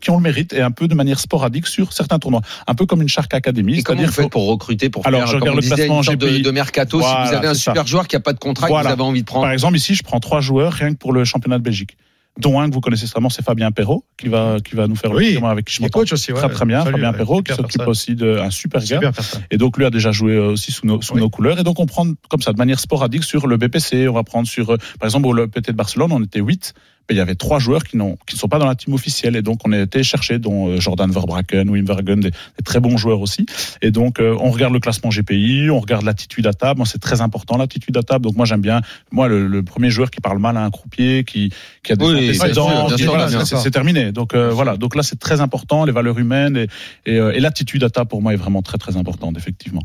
[0.00, 2.40] qui ont le mérite et un peu de manière sporadique sur certains tournois.
[2.66, 3.78] Un peu comme une Shark Academy.
[3.78, 5.98] Et comment vous faites que- pour recruter pour Alors, faire je regarde le disait, classement
[5.98, 7.70] une sorte de, de mercato si Voilà, vous avez un c'est ça.
[7.72, 8.88] super joueur qui a pas de contrat que Voilà.
[8.88, 9.44] vous avez envie de prendre.
[9.44, 11.96] Par exemple, ici, je prends trois joueurs rien que pour le championnat de Belgique.
[12.38, 15.10] Dont un que vous connaissez sûrement, c'est Fabien Perrault, qui va, qui va nous faire
[15.12, 16.32] le Oui, tournoi avec qui je m'entends coach aussi.
[16.32, 16.38] ouais.
[16.38, 16.78] très très bien.
[16.84, 17.12] Salut, Fabien.
[17.12, 18.86] Perrault, qui Super s'occupe aussi d'un super gars.
[18.86, 19.42] Super personne.
[19.50, 21.20] Et donc lui a déjà joué euh, aussi sous nos, sous Oui.
[21.20, 21.58] nos couleurs.
[21.58, 24.06] Et donc on prend comme ça de manière sporadique sur le BPC.
[24.08, 26.72] On va prendre sur, euh, par exemple, au PT de Barcelone, on était 8.
[27.10, 29.36] Il y avait trois joueurs qui n'ont, qui ne sont pas dans la team officielle.
[29.36, 32.80] Et donc on a été chercher, dont euh, Jordan Verbraken, Wim Vergen, des, des très
[32.80, 33.46] bons joueurs aussi.
[33.82, 36.78] Et donc euh, on regarde le classement GPI, on regarde l'attitude à table.
[36.78, 38.24] Moi c'est très important l'attitude à table.
[38.24, 41.24] Donc moi j'aime bien, moi le, le premier joueur qui parle mal à un croupier,
[41.24, 44.12] qui, qui a des Oui, antécédents, voilà, c'est terminé.
[44.12, 44.76] Donc euh, voilà.
[44.76, 46.68] Donc là c'est très important les valeurs humaines et,
[47.06, 49.82] et, euh, et l'attitude à table pour moi est vraiment très très importante effectivement.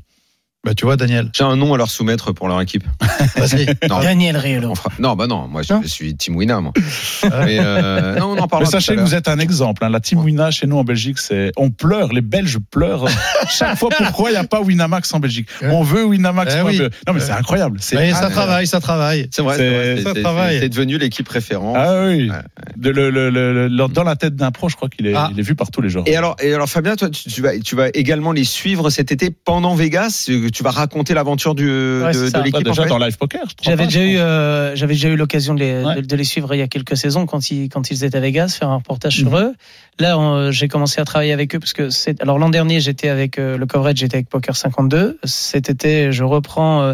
[0.66, 1.30] Bah, tu vois, Daniel.
[1.34, 2.84] J'ai un nom à leur soumettre pour leur équipe.
[3.38, 3.68] Vas-y.
[3.88, 4.00] Non.
[4.02, 4.74] Daniel Riolo.
[4.76, 6.74] Fera- Non, bah non, moi je, Non je suis Team Wina, moi.
[7.46, 9.84] Mais euh, non, on en à sachez que vous êtes un exemple.
[9.86, 9.90] hein.
[9.90, 12.12] La team Wina chez nous en Belgique, c'est on pleure.
[12.14, 13.06] Les Belges pleurent
[13.50, 13.90] chaque fois.
[13.96, 15.48] Pourquoi il n'y a pas Winamax en Belgique?
[15.62, 16.56] On veut Winamax.
[16.58, 16.82] Eh oui.
[17.08, 17.78] Non mais c'est incroyable.
[17.80, 19.28] C'est ça travaille, ça travaille.
[19.32, 21.76] C'est vrai, C'est- c'est devenu l'équipe référente.
[21.78, 22.30] Ah oui.
[22.30, 22.38] Ouais,
[22.76, 25.30] De- le- le- le- le- dans la tête d'un pro, je crois qu'il est, Ah.
[25.32, 26.06] il est vu par tous les joueurs.
[26.08, 29.12] Et alors, et alors Fabien, toi, tu, tu vas, tu vas également les suivre cet
[29.12, 30.26] été pendant Vegas?
[30.56, 32.54] Tu vas raconter l'aventure du Ouais, de, de l'équipe.
[32.54, 33.42] Bah, déjà en fait dans live poker.
[33.50, 35.96] je trouve J'avais déjà eu, euh, j'avais déjà eu l'occasion de les, Ouais.
[35.96, 38.22] de, de les suivre il y a quelques saisons quand ils, quand ils étaient à
[38.22, 39.38] Vegas, faire un reportage sur Mhm.
[39.38, 39.54] eux.
[40.00, 43.38] Là, j'ai commencé à travailler avec eux parce que c'est, alors l'an dernier, j'étais avec
[43.38, 45.20] euh, le coverage, j'étais avec Poker 52.
[45.26, 46.94] Cet été, je reprends, euh,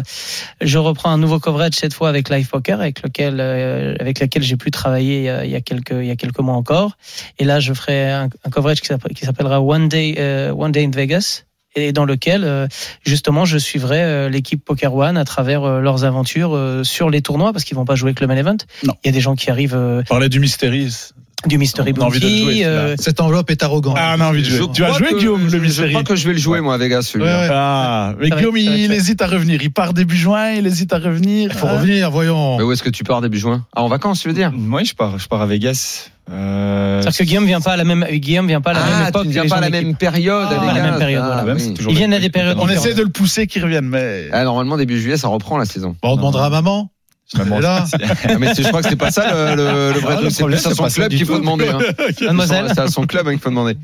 [0.60, 4.42] je reprends un nouveau coverage cette fois avec Live Poker, avec lequel, euh, avec laquelle
[4.42, 6.54] j'ai pu travailler il y, a, il y a quelques, il y a quelques mois
[6.54, 6.96] encore.
[7.38, 10.90] Et là, je ferai un, un coverage qui s'appellera One Day, euh, One Day in
[10.90, 11.44] Vegas
[11.74, 12.66] et dans lequel euh,
[13.04, 17.52] justement je suivrai euh, l'équipe Poker One à travers euh, leurs aventures sur les tournois
[17.52, 18.56] parce qu'ils vont pas jouer que le main event.
[18.84, 18.94] Non.
[19.04, 20.88] Il y a des gens qui arrivent Parler du Mystery.
[21.46, 22.64] du Mystery On a envie de Bounty.
[22.64, 23.96] euh, Cette enveloppe est arrogante.
[23.98, 24.66] Ah, on a envie de Je jouer.
[24.74, 26.74] Tu as joué, Guillaume, je- le Je Mystery crois que je vais le jouer moi
[26.74, 27.02] à Vegas.
[27.02, 27.40] celui-là.
[27.42, 27.54] Ouais, ouais.
[27.54, 29.60] Ah, mais Guillaume, il hésite à revenir.
[29.62, 31.50] Il part début juin, il hésite à revenir.
[31.52, 32.58] Il faut revenir, voyons.
[32.58, 33.66] Mais où est-ce que tu pars début juin?
[33.74, 34.52] Ah, en vacances, tu veux dire?
[34.52, 36.10] Moi, je pars, je pars à Vegas.
[36.30, 38.92] Euh, C'est-à-dire que Guillaume vient pas à la même, Guillaume vient pas à la même
[39.04, 39.22] Ah, époque.
[39.22, 39.86] tu ne viens pas à la l'équipe.
[39.88, 41.40] même période Ah, à pas la même période, voilà.
[41.40, 41.74] Ah, Même, oui.
[41.88, 42.86] Ils viennent à des périodes On différentes.
[42.86, 44.28] essaie de le pousser qu'il revienne, mais.
[44.32, 45.96] Ah, normalement, début juillet, ça reprend la saison.
[46.02, 46.90] Bon, on demandera à maman.
[47.38, 47.84] Là.
[48.38, 50.30] Mais je crois que c'est pas ça le, le, vrai Ah, truc.
[50.32, 51.68] C'est plus à son club qu'il faut demander.
[51.68, 51.78] Hein.
[52.22, 52.66] Mademoiselle.
[52.68, 53.76] C'est à son club hein, qu'il faut demander.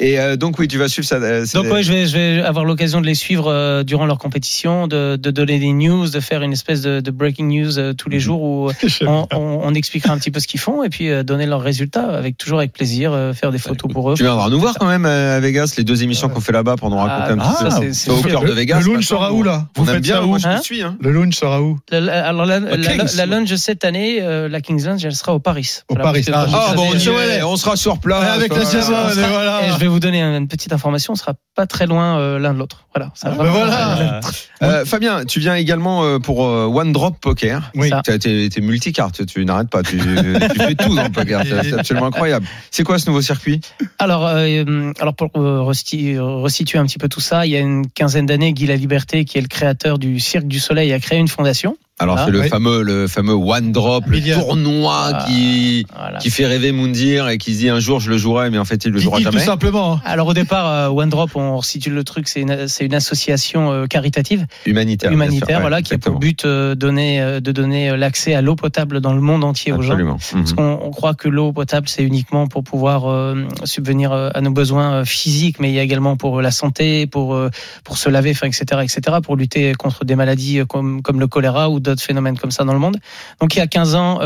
[0.00, 1.16] Et euh, donc oui, tu vas suivre ça.
[1.16, 4.18] euh, Donc ouais, je vais, je vais avoir l'occasion de les suivre euh, durant leur
[4.18, 7.92] compétition, de, de donner des news, de faire une espèce de, de breaking news euh,
[7.92, 8.70] tous les jours où
[9.06, 12.08] on, on, on expliquera un petit peu ce qu'ils font et puis donner leurs résultats
[12.10, 14.14] avec toujours avec plaisir, faire des photos pour eux.
[14.14, 16.90] Tu viendras nous voir quand même à Vegas, les deux émissions qu'on fait là-bas pour
[16.90, 17.68] nous raconter un petit peu.
[17.70, 18.80] ah, Pas au cœur de Vegas.
[18.80, 19.66] Le lounge sera où là?
[19.76, 20.82] Vous faites bien, où moi je Hein suis.
[20.82, 20.96] Hein.
[21.00, 21.78] Le lounge sera où?
[21.90, 22.60] La- la-
[22.96, 25.78] la, la, la lunge cette année, euh, la Kings Lunge, elle sera au Paris.
[25.88, 26.24] Au Paris.
[26.32, 28.20] Ah, Ah bon, on, savez, y est, on sera sur place.
[28.22, 28.70] Ouais, avec la Voilà.
[28.80, 29.66] Jason, on et sera- voilà.
[29.66, 32.54] et je vais vous donner une petite information, on sera pas très loin euh, l'un
[32.54, 32.86] de l'autre.
[32.94, 33.10] Voilà.
[33.14, 34.20] Ça va ben voilà.
[34.62, 37.72] Euh, Fabien, tu viens également euh, pour euh, One Drop Poker.
[37.74, 37.90] Oui.
[38.08, 42.06] Été, été multicarte, tu, n'arrêtes pas, tu, tu fais tout dans le poker, c'est absolument
[42.06, 42.46] incroyable.
[42.70, 43.60] C'est quoi ce nouveau circuit?
[43.98, 48.26] Alors, euh, alors pour resituer un petit peu tout ça, il y a une quinzaine
[48.26, 51.28] d'années, Guy La Liberté, qui est le créateur du Cirque du Soleil, a créé une
[51.28, 51.76] fondation.
[52.00, 52.48] Alors Ah, c'est le oui.
[52.48, 56.18] fameux, le fameux One Drop, le tournoi Ah, qui Voilà.
[56.18, 58.64] qui fait rêver Moundir et qui se dit un jour je le jouerai, mais en
[58.64, 59.44] fait il le jouera Kiki, tout jamais.
[59.44, 59.94] simplement.
[59.94, 60.00] hein.
[60.04, 64.44] Alors au départ, One Drop, on resitue le truc, c'est une, c'est une association caritative,
[64.66, 65.10] Humanitaire.
[65.10, 68.34] sûr, humanitaire, ouais, voilà, qui a pour but euh, donner, euh, de donner euh, l'accès
[68.34, 69.96] à l'eau potable dans le monde entier aux gens.
[69.96, 70.54] Parce Mhm.
[70.54, 75.04] qu'on on croit que l'eau potable, c'est uniquement pour pouvoir euh, subvenir à nos besoins
[75.04, 77.38] physiques, mais il y a également pour la santé, pour
[77.84, 81.70] pour se laver, enfin, etc., etc., pour lutter contre des maladies comme comme le choléra
[81.70, 82.96] ou d'autres phénomènes comme ça dans le monde.
[83.40, 84.20] Donc il y a 15 ans,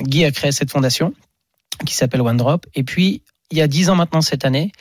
[0.00, 1.12] Guy a créé cette fondation
[1.86, 4.72] qui s'appelle One Drop, et puis il y a 10 ans maintenant cette année,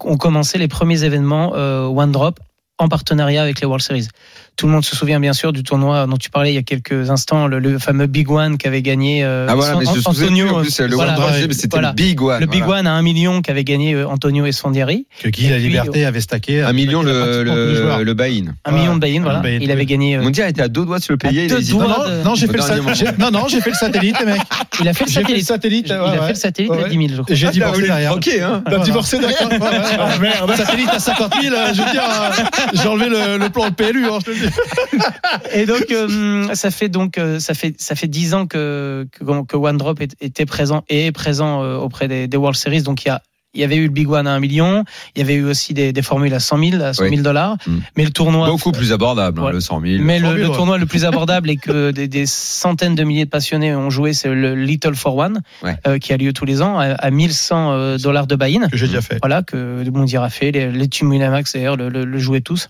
[0.00, 2.40] ont commencé les premiers événements euh, One Drop
[2.78, 4.08] en partenariat avec les World Series.
[4.56, 6.62] Tout le monde se souvient bien sûr du tournoi dont tu parlais il y a
[6.62, 9.98] quelques instants, le, le fameux Big One qu'avait gagné euh, Ah voilà, mais je me
[10.08, 11.88] An- souviens plus, en plus, le voilà, mais c'était voilà.
[11.90, 12.40] le Big One.
[12.40, 12.80] le Big voilà.
[12.80, 15.06] One à un million qu'avait gagné euh, Antonio Esfandiari.
[15.22, 16.62] Que Guy La Liberté avait stacké.
[16.62, 18.46] Un million le, le, le buy-in.
[18.64, 18.78] Un Voilà.
[18.78, 19.42] million de buy-in, voilà.
[19.60, 20.16] Il avait gagné.
[20.16, 21.48] euh, Moundir était à deux doigts de se le payer.
[21.48, 21.86] Non, doigts.
[22.08, 23.18] non, non, j'ai fait le.
[23.20, 24.40] Non, non, j'ai fait le satellite, mec.
[24.80, 25.86] il a fait le J'ai fait le satellite.
[25.88, 27.26] Il a fait le satellite à 10 000, je crois.
[27.28, 28.10] Et j'ai Ah, t'as divorcé derrière.
[28.10, 28.62] troquer, hein.
[28.68, 30.56] T'as divorcé derrière.
[30.56, 32.42] Satellite à 50 000, euh, je veux dire, euh,
[32.72, 34.45] j'ai enlevé le, plan de PLU, hein, je te le dis.
[35.54, 39.42] Et donc euh, ça fait donc euh, ça fait ça fait dix ans que que,
[39.44, 42.82] que One Drop était présent et est présent euh, auprès des, des World Series.
[42.82, 43.22] Donc il y a
[43.54, 44.84] il y avait eu le Big One à 1 million,
[45.14, 47.56] il y avait eu aussi des, des formules à 100 000, à 100 000 dollars,
[47.66, 47.78] Mm.
[47.96, 49.52] mais le tournoi Beaucoup plus abordable, hein, Ouais.
[49.52, 50.02] le 100 000.
[50.04, 50.54] Mais le, 100 000, le ouais.
[50.56, 54.12] tournoi le plus abordable et que des, des centaines de milliers de passionnés ont joué,
[54.12, 55.74] c'est le Little for One, Ouais.
[55.86, 58.68] euh, qui a lieu tous les ans à, à 1100 euh, dollars de buy-in.
[58.68, 59.16] Que j'ai déjà fait.
[59.22, 62.42] Voilà, que le monde a fait, les, les teams Winamax d'ailleurs le, le, le jouaient
[62.42, 62.68] tous.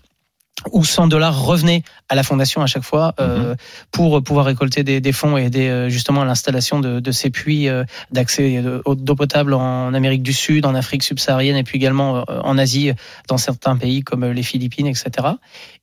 [0.71, 3.53] Où 100 dollars revenaient à la fondation à chaque fois euh,
[3.91, 7.29] pour pouvoir récolter des, des fonds et aider euh, justement à l'installation de, de ces
[7.29, 11.77] puits euh, d'accès de- d'eau potable en Amérique du Sud, en Afrique subsaharienne et puis
[11.77, 12.91] également euh, en Asie,
[13.27, 15.27] dans certains pays comme les Philippines, etc.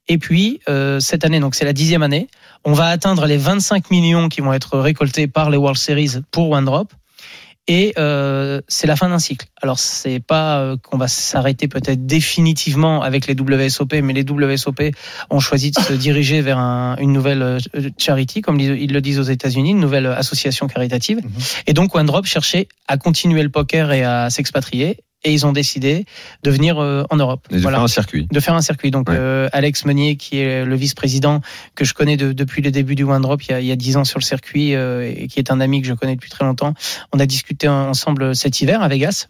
[0.08, 2.26] Et puis euh, cette année, donc c'est la dixième année,
[2.64, 6.50] on va atteindre les 25 millions qui vont être récoltés par les World Series pour
[6.50, 6.92] One Drop.
[7.66, 9.46] Et euh, c'est la fin d'un cycle.
[9.62, 14.82] Alors c'est pas euh, qu'on va s'arrêter peut-être définitivement avec les WSOP, mais les WSOP
[15.30, 17.58] ont choisi de se diriger vers un- une nouvelle euh,
[17.96, 21.18] charity, comme ils le disent aux États-Unis, une nouvelle association caritative.
[21.24, 21.30] Mhm.
[21.66, 24.98] Et donc OneDrop cherchait à continuer le poker et à s'expatrier.
[25.26, 26.04] Et ils ont décidé
[26.42, 27.46] de venir euh, en Europe.
[27.50, 28.26] Et de Voilà faire un circuit.
[28.30, 28.90] de faire un circuit.
[28.90, 29.16] Donc Ouais.
[29.18, 31.40] euh, Alex Meunier, qui est le vice-président
[31.74, 33.72] que je connais de- depuis le début du One Drop, il y a, il y
[33.72, 36.14] a 10 ans sur le circuit, euh, et qui est un ami que je connais
[36.14, 36.74] depuis très longtemps.
[37.12, 39.28] On a discuté ensemble cet hiver à Vegas.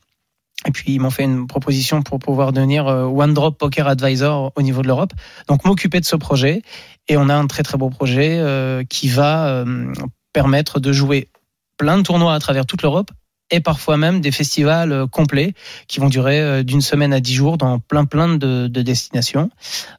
[0.66, 4.52] Et puis ils m'ont fait une proposition pour pouvoir devenir euh, One Drop Poker Advisor
[4.56, 5.12] au niveau de l'Europe.
[5.48, 6.62] Donc m'occuper de ce projet.
[7.08, 9.92] Et on a un très très beau projet euh, qui va euh,
[10.32, 11.28] permettre de jouer
[11.76, 13.10] plein de tournois à travers toute l'Europe
[13.50, 15.54] et parfois même des festivals euh, complets
[15.86, 19.50] qui vont durer euh, d'une semaine à dix jours dans plein plein de, de destinations,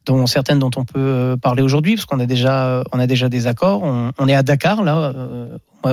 [0.06, 3.30] dont certaines dont on peut euh, parler aujourd'hui parce qu'on a déjà on a déjà
[3.30, 3.84] des accords.
[3.84, 5.14] On, est à Dakar là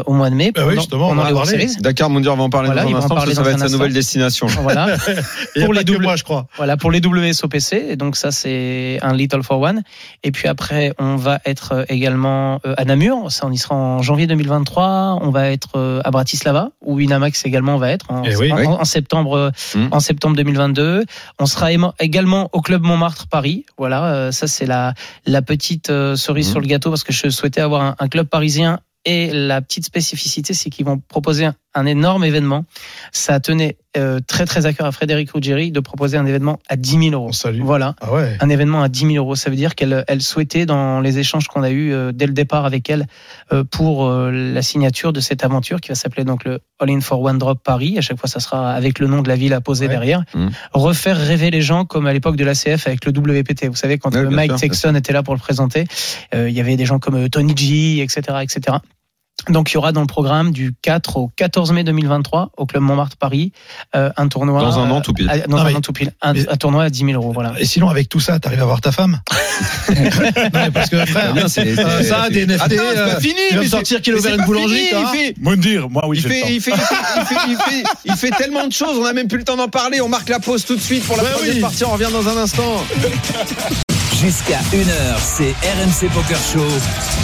[0.06, 1.66] au mois de mai Bah oui, justement, on pendant en parlé.
[1.80, 3.58] Dakar Mondial, on va en parler Voilà, dans un instant, parce que ça va être
[3.58, 4.46] sa nouvelle destination.
[4.46, 4.86] Voilà.
[5.64, 6.46] Pour les doubles- moi, je crois.
[6.56, 9.82] Voilà, pour les WSOPC, et donc ça c'est un Little for One.
[10.22, 13.74] Et puis après, on va être euh, également euh, à Namur, ça on y sera
[13.74, 15.18] en janvier 2023.
[15.20, 18.56] On va être euh, à Bratislava, où Winamax également va être en, Eh oui, en-
[18.56, 18.66] oui.
[18.66, 19.88] en septembre, Mm.
[19.90, 21.04] en septembre 2022.
[21.38, 21.68] On sera
[22.00, 23.64] également au Club Montmartre Paris.
[23.78, 24.94] Voilà, ça c'est la
[25.26, 26.50] la petite cerise Mm.
[26.50, 28.80] sur le gâteau parce que je souhaitais avoir un, un club parisien.
[29.04, 32.64] Et la petite spécificité, c'est qu'ils vont proposer un, un énorme événement.
[33.10, 36.76] Ça tenait euh, très très à cœur à Frédéric Ruggieri de proposer un événement à
[36.76, 37.28] 10 000 euros.
[37.28, 37.62] On salue.
[37.62, 38.36] Voilà, Ah ouais.
[38.40, 39.34] un événement à 10 000 euros.
[39.34, 42.32] Ça veut dire qu'elle elle souhaitait, dans les échanges qu'on a eus euh, dès le
[42.32, 43.06] départ avec elle,
[43.52, 47.00] euh, pour euh, la signature de cette aventure qui va s'appeler donc le All In
[47.00, 47.98] for One Drop Paris.
[47.98, 49.92] À chaque fois, ça sera avec le nom de la ville à poser Ouais.
[49.92, 50.22] derrière.
[50.34, 50.50] Mhm.
[50.74, 53.66] Refaire rêver les gens comme à l'époque de l'ACF avec le WPT.
[53.66, 55.84] Vous savez, quand Ouais, Mike sûr, Sexton était là pour le présenter,
[56.34, 58.76] euh, il y avait des gens comme euh, Tony G, etc., etc.
[59.48, 62.82] Donc il y aura dans le programme du 4 au 14 mai 2023 au club
[62.82, 63.52] Montmartre Paris
[63.96, 65.28] euh, un tournoi Dans un an euh, tout pile.
[65.28, 67.32] à- dans Non, un an tout pile un, mais- un tournoi à 10 000 euros
[67.32, 69.20] voilà Et sinon, avec tout ça, t'arrives à voir ta femme
[69.90, 73.20] Non, parce que frère, Bien, c'est- euh, c'est- ça, des NFT, Attends, c'est euh, pas
[73.20, 75.10] fini, il va sortir qu'il a ouvert une boulangerie, fini, toi.
[75.12, 76.72] il fait- Mondir, moi oui, Il fait, il, fait,
[78.06, 80.00] il, fait, il, tellement de choses, on a même plus le temps d'en parler.
[80.00, 81.60] On marque la pause tout de suite pour la Ouais, première oui.
[81.60, 81.84] partie.
[81.84, 82.84] On revient dans un instant.
[84.20, 86.64] Jusqu'à 1h, c'est RMC Poker Show.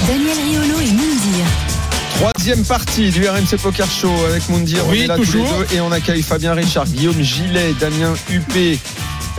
[0.08, 1.46] Daniel Riolo et Moundir.
[2.18, 4.82] Troisième partie du RMC Poker Show avec Moundir.
[4.86, 5.46] on Oui, est là toujours.
[5.48, 8.78] tous les deux et on accueille Fabien Richard, Guillaume Gillet, Damien Huppé.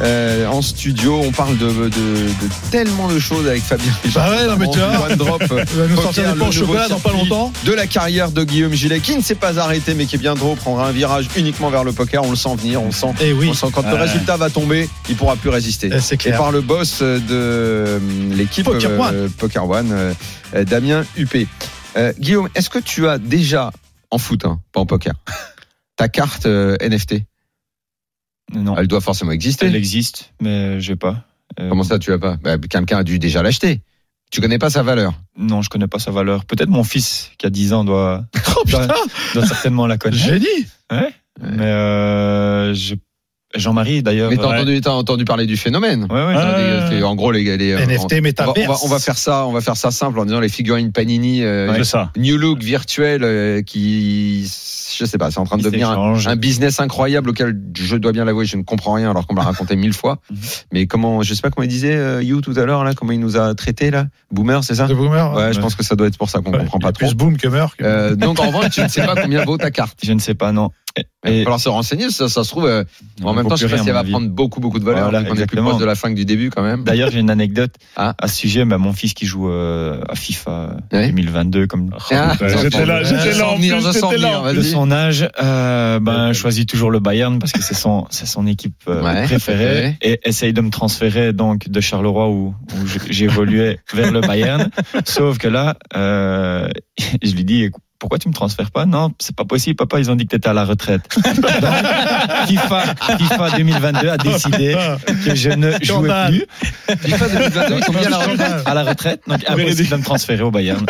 [0.01, 2.31] euh, en studio, on parle de, de, de
[2.71, 4.29] tellement de choses avec Fabien Richard.
[4.29, 5.07] Bah ouais, non, mais tu vois.
[5.09, 7.51] One drop, Il va nous sortir des chocolat dans pas longtemps.
[7.65, 10.87] De la carrière de Guillaume Gillet, qui ne s'est pas arrêté, mais qui bientôt prendra
[10.87, 12.23] un virage uniquement vers le poker.
[12.23, 13.13] On le sent venir, on le sent.
[13.19, 13.49] Eh oui.
[13.51, 15.89] On sent quand le résultat va tomber, il pourra plus résister.
[15.93, 16.37] Eh, C'est Et clair.
[16.37, 17.99] par le boss de euh,
[18.31, 19.11] l'équipe Poker One.
[19.13, 21.45] euh, Poker One, euh, Damien Huppé.
[21.97, 23.71] Euh, Guillaume, est-ce que tu as déjà
[24.11, 25.13] en foot, hein, pas en poker,
[25.95, 27.23] ta carte euh, NFT
[28.53, 29.65] Non, Elle doit forcément exister.
[29.67, 31.25] elle existe, mais j'ai pas.
[31.59, 32.37] Euh, Comment ça, tu as pas?
[32.37, 33.81] Bah, Quelqu'un a dû déjà l'acheter.
[34.31, 35.13] Tu connais pas sa valeur.
[35.35, 36.45] Non, je connais pas sa valeur.
[36.45, 38.25] Peut-être mon fils qui a 10 ans doit,
[38.55, 38.87] Oh putain,
[39.33, 40.21] doit certainement la connaître.
[40.23, 40.67] génie.
[40.91, 41.11] Ouais.
[41.41, 42.93] Mais euh, je-
[43.55, 44.29] Jean-Marie d'ailleurs.
[44.29, 46.07] Mais t'as euh, entendu, t'as entendu parler du phénomène.
[46.09, 46.33] Ouais, ouais.
[46.35, 48.67] Ah, En gros, les, les- NFT, on, va, on, métaverse.
[48.67, 51.43] va, on va faire ça, on va faire ça simple en disant les figurines Panini,
[51.43, 52.11] euh, C'est ça.
[52.15, 54.47] New Look virtuel, euh, qui,
[54.97, 58.25] je sais pas, c'est en train de devenir un, business incroyable auquel je dois bien
[58.25, 60.17] l'avouer, je ne comprends rien alors qu'on me l'a raconté mille fois.
[60.31, 60.37] Mhm.
[60.71, 63.11] Mais comment, je sais pas comment il disait euh, You tout à l'heure là, comment
[63.11, 64.87] il nous a traité là, Boomer, c'est ça?
[64.87, 65.33] De boomer.
[65.33, 67.05] Ouais, je pense que ça doit être pour ça qu'on Ouais, comprend pas trop.
[67.07, 67.73] Plus boom que meurt.
[67.81, 69.97] Euh, donc en revanche, tu ne sais pas combien vaut ta carte.
[70.03, 70.69] Je ne sais pas, non.
[70.97, 72.65] Et, Il va falloir se renseigner, ça, ça se trouve.
[72.65, 72.83] euh,
[73.23, 75.09] en on même temps, je sais pas si elle va prendre beaucoup, beaucoup de valeur.
[75.09, 76.83] Voilà, qu'on est plus proche de la fin que du début quand même.
[76.83, 78.15] D'ailleurs, j'ai une anecdote Ah.
[78.17, 78.65] à ce sujet.
[78.65, 81.07] Bah, mon fils qui joue euh, à FIFA Ouais.
[81.09, 82.33] 2022, comme Ah.
[82.61, 84.41] J'étais là, j'étais là en plus, j'étais là.
[84.79, 88.81] Son âge, euh, ben, choisit toujours le Bayern parce que c'est son, c'est son équipe
[88.87, 94.11] euh, Ouais, préférée et essaye de me transférer donc de Charleroi où, où j'évoluais vers
[94.11, 94.69] le Bayern.
[95.05, 96.69] Sauf que là, euh,
[97.21, 97.69] je lui dis,
[97.99, 98.85] pourquoi tu me transfères pas?
[98.85, 99.99] Non, c'est pas possible, papa.
[99.99, 101.01] Ils ont dit que tu étais à la retraite.
[101.15, 101.51] Donc,
[102.47, 104.75] FIFA, FIFA 2022 a décidé
[105.25, 106.45] que je ne jouais plus
[106.97, 108.63] FIFA 2022, ils sont bien à la retraite.
[108.65, 109.21] à la retraite.
[109.27, 110.85] Donc impossible de me transférer au Bayern,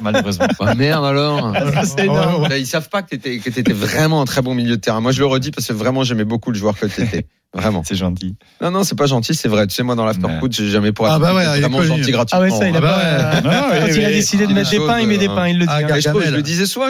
[0.00, 0.46] malheureusement.
[0.60, 1.52] Ah, merde alors.
[1.98, 5.00] énorme Là, ils savent pas que que t'étais vraiment un très bon milieu de terrain.
[5.00, 7.26] Moi, je le redis parce que vraiment, j'aimais beaucoup le joueur que t'étais.
[7.54, 7.82] Vraiment.
[7.84, 8.34] C'est gentil.
[8.62, 9.66] Non, non, c'est pas gentil, c'est vrai.
[9.66, 11.82] Tu sais, moi, dans l'afterfoot, j'ai jamais pour Ah bah ouais, être il est vraiment
[11.82, 12.40] gentil gratuitement.
[12.40, 13.82] ah ouais ça il a Ah bah pas ouais.
[13.90, 15.58] euh, il a décidé de des mettre des pains il met des euh, pains il
[15.58, 15.82] le dit ah, hein.
[15.82, 16.88] gars, Et je, le disais souvent,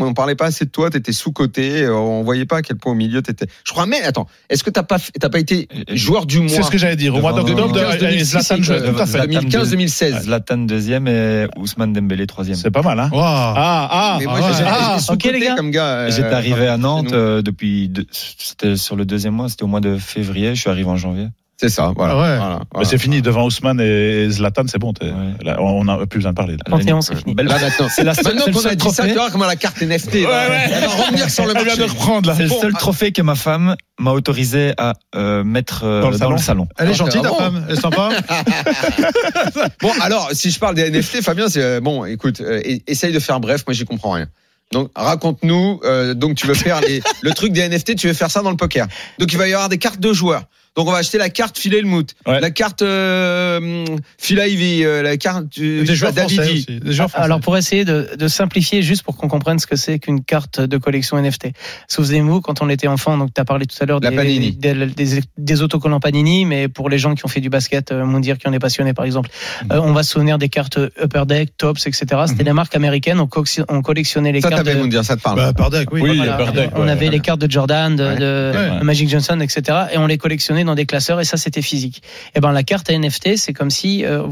[0.00, 2.90] on parlait pas assez de toi, t'étais sous-côté, euh, on voyait pas à quel point
[2.90, 3.46] au milieu t'étais.
[3.64, 6.48] Je crois, mais attends, est-ce que t'as pas, fait- t'as pas été joueur du mois
[6.48, 7.14] C'est ce que j'allais dire.
[7.14, 8.72] Au mois d'octobre, 2015, de- et Zlatan joue.
[8.72, 9.12] euh, Tout à fait.
[9.12, 10.22] Zlatan 2015-2016.
[10.24, 12.56] Zlatan deuxième et Ousmane Dembélé troisième.
[12.56, 13.10] C'est pas mal, hein.
[13.14, 14.18] Ah, ah, ah,
[14.66, 16.08] Ah, ok, les gars.
[16.10, 20.54] J'étais arrivé à Nantes depuis, c'était sur le deuxième mois, c'était au mois de février,
[20.54, 21.28] je suis arrivé en janvier.
[21.56, 22.14] C'est ça, voilà.
[22.14, 22.36] Ah ouais.
[22.36, 22.88] voilà, Bah, voilà.
[22.88, 24.92] c'est fini devant Ousmane et Zlatan, c'est bon.
[25.00, 25.12] Ouais.
[25.44, 26.54] là, on n'a plus besoin de parler.
[26.54, 26.64] Là.
[26.66, 28.84] 31 c'est fini Belle- Là, maintenant, C'est la seule- maintenant le qu'on a seul dit
[28.88, 29.08] ça, trophée.
[29.12, 30.24] tu vois comment la carte NFT.
[30.24, 31.82] va- Elle va revenir sur le Elle vient marché.
[31.82, 32.34] de reprendre là.
[32.36, 36.02] C'est le Bon, seul ah- trophée que ma femme m'a autorisé à euh, mettre euh,
[36.02, 36.66] Dans le dans le salon.
[36.76, 37.36] Elle est Ah, gentille, ta bon.
[37.36, 37.64] femme.
[37.68, 38.08] Elle est sympa.
[39.80, 42.04] Bon, alors, si je parle des NFT, Fabien, c'est euh, bon.
[42.04, 43.62] Écoute, euh, e- essaye de faire bref.
[43.66, 44.26] Moi, j'y comprends rien.
[44.72, 45.80] Donc, raconte-nous.
[45.84, 48.50] euh, donc, tu veux faire les, le truc des NFT, tu veux faire ça dans
[48.50, 48.86] le poker.
[49.18, 50.44] Donc, il va y avoir des cartes de joueurs.
[50.76, 52.40] Donc on va acheter la carte Phil Helmut, Ouais.
[52.40, 53.84] la carte euh,
[54.18, 56.66] Phil Ivey, euh, la carte euh, Des joueurs aussi.
[56.66, 57.24] Des joueurs français.
[57.24, 60.60] Alors pour essayer de, de simplifier, juste pour qu'on comprenne ce que c'est qu'une carte
[60.60, 61.48] de collection NFT.
[61.88, 64.52] Souvenez-vous, quand on était enfant, donc tu as parlé tout à l'heure des, Panini.
[64.52, 68.04] des, des- des autocollants Panini, mais pour les gens qui ont fait du basket, euh,
[68.04, 69.30] Moundir qui en est passionné par exemple,
[69.70, 72.04] euh, on va se souvenir des cartes Upper Deck, Tops, etc.
[72.26, 72.44] C'était Mhm.
[72.46, 74.66] des marques américaines, on, co- on collectionnait les Ça cartes.
[74.74, 75.36] nous dire, ça te parle.
[75.36, 76.00] Bah, par deck, oui.
[76.02, 77.12] Oui, Voilà, Upper Deck, on ouais, avait ouais.
[77.12, 78.16] les cartes de Jordan, de, Ouais.
[78.16, 78.82] de Ouais.
[78.82, 79.78] Magic Johnson, etc.
[79.92, 82.02] Et on les collectionnait dans des classeurs et ça c'était physique.
[82.34, 84.26] Et ben la carte NFT, c'est comme si euh,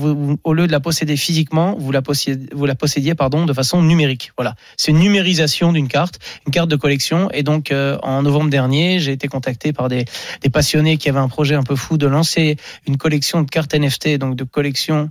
[0.45, 3.83] au lieu de la posséder physiquement, vous la possédiez, vous la possédiez pardon de façon
[3.83, 4.33] numérique.
[4.37, 7.30] Voilà, c'est une numérisation d'une carte, une carte de collection.
[7.33, 10.05] Et donc euh, en novembre dernier, j'ai été contacté par des,
[10.41, 12.57] des passionnés qui avaient un projet un peu fou de lancer
[12.87, 15.09] une collection de cartes NFT, donc de collection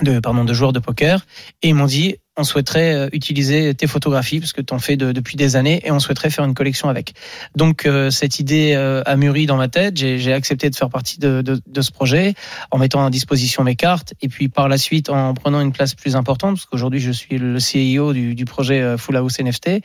[0.00, 1.26] de pardon de joueurs de poker
[1.60, 4.96] et ils m'ont dit on souhaiterait euh, utiliser tes photographies parce que tu en fais
[4.96, 7.12] de- depuis des années et on souhaiterait faire une collection avec.
[7.56, 10.88] Donc euh, cette idée euh, a mûri dans ma tête, j'ai j'ai accepté de faire
[10.88, 12.34] partie de, de, de ce projet
[12.70, 15.94] en mettant à disposition mes cartes et puis par la suite en prenant une place
[15.94, 19.82] plus importante parce qu'aujourd'hui je suis le CEO du, du projet euh, Full House NFT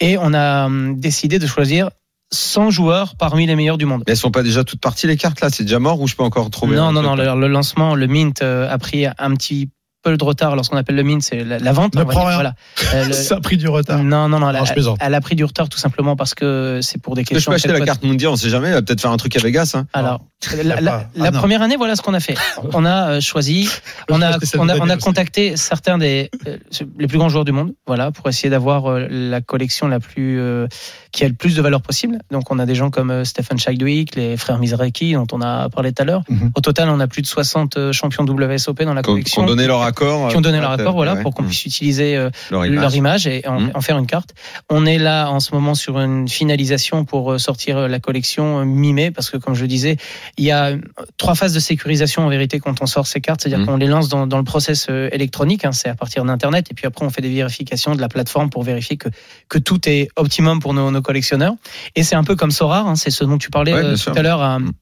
[0.00, 1.90] et on a hum, décidé de choisir
[2.32, 4.02] 100 joueurs parmi les meilleurs du monde.
[4.06, 6.16] Mais elles sont pas déjà toutes parties les cartes là, c'est déjà mort ou je
[6.16, 7.14] peux encore trouver Non, non, non.
[7.14, 9.70] Le, le lancement, le mint euh, a pris un petit
[10.04, 10.54] peu de retard.
[10.56, 11.94] Lorsqu'on appelle le mint, c'est la, la vente.
[11.94, 12.34] Ne rien.
[12.34, 12.54] Voilà.
[12.94, 14.02] Euh, le- Ça a pris du retard.
[14.02, 14.50] non, non, non.
[14.50, 14.98] Elle, Non, a- plaisante.
[15.00, 17.52] elle a pris du retard tout simplement parce que c'est pour des Je peux questions.
[17.52, 19.40] acheter la fois- carte mondiale, on sait jamais, elle va peut-être faire un truc à
[19.40, 19.72] Vegas.
[19.74, 19.86] Hein.
[19.92, 20.20] Alors,
[20.52, 21.38] y la, a la- pas- la ah, non.
[21.38, 22.34] première année, voilà ce qu'on a fait.
[22.74, 23.68] On a euh, choisi,
[24.10, 25.04] on a, on a, on a Daniel aussi.
[25.04, 26.56] contacté certains des euh,
[26.98, 30.38] les plus grands joueurs du monde, voilà, pour essayer d'avoir euh, la collection la plus
[30.40, 30.66] euh,
[31.12, 32.18] qui a le plus de valeur possible.
[32.30, 35.68] Donc, on a des gens comme euh, Stephen Chadwick, les frères Mizraki, dont on a
[35.70, 36.22] parlé tout à l'heure.
[36.28, 36.50] Mhm.
[36.56, 39.44] Au total, on a plus de 60 euh, champions WSOP dans la collection.
[39.46, 42.16] donné leur qui ont donné leur euh, accord, voilà, ouais, pour qu'on mmh, puisse utiliser
[42.16, 43.26] euh, leur leur image.
[43.26, 43.70] et en, Mhm.
[43.74, 44.30] en faire une carte.
[44.70, 49.10] On est là en ce moment sur une finalisation pour euh, sortir la collection mi-mai
[49.10, 49.96] parce que comme je disais,
[50.38, 50.72] il y a
[51.16, 53.66] trois phases de sécurisation en vérité quand on sort ces cartes, c'est-à-dire Mhm.
[53.66, 56.86] qu'on les lance dans, dans le process électronique, hein, c'est à partir d'internet et puis
[56.86, 59.08] après on fait des vérifications de la plateforme pour vérifier que
[59.48, 61.54] que tout est optimum pour nos, nos collectionneurs.
[61.96, 64.16] Et c'est un peu comme Sorar, hein, c'est ce dont tu parlais Ouais, tout sûr.
[64.18, 64.72] à l'heure à, Mhm.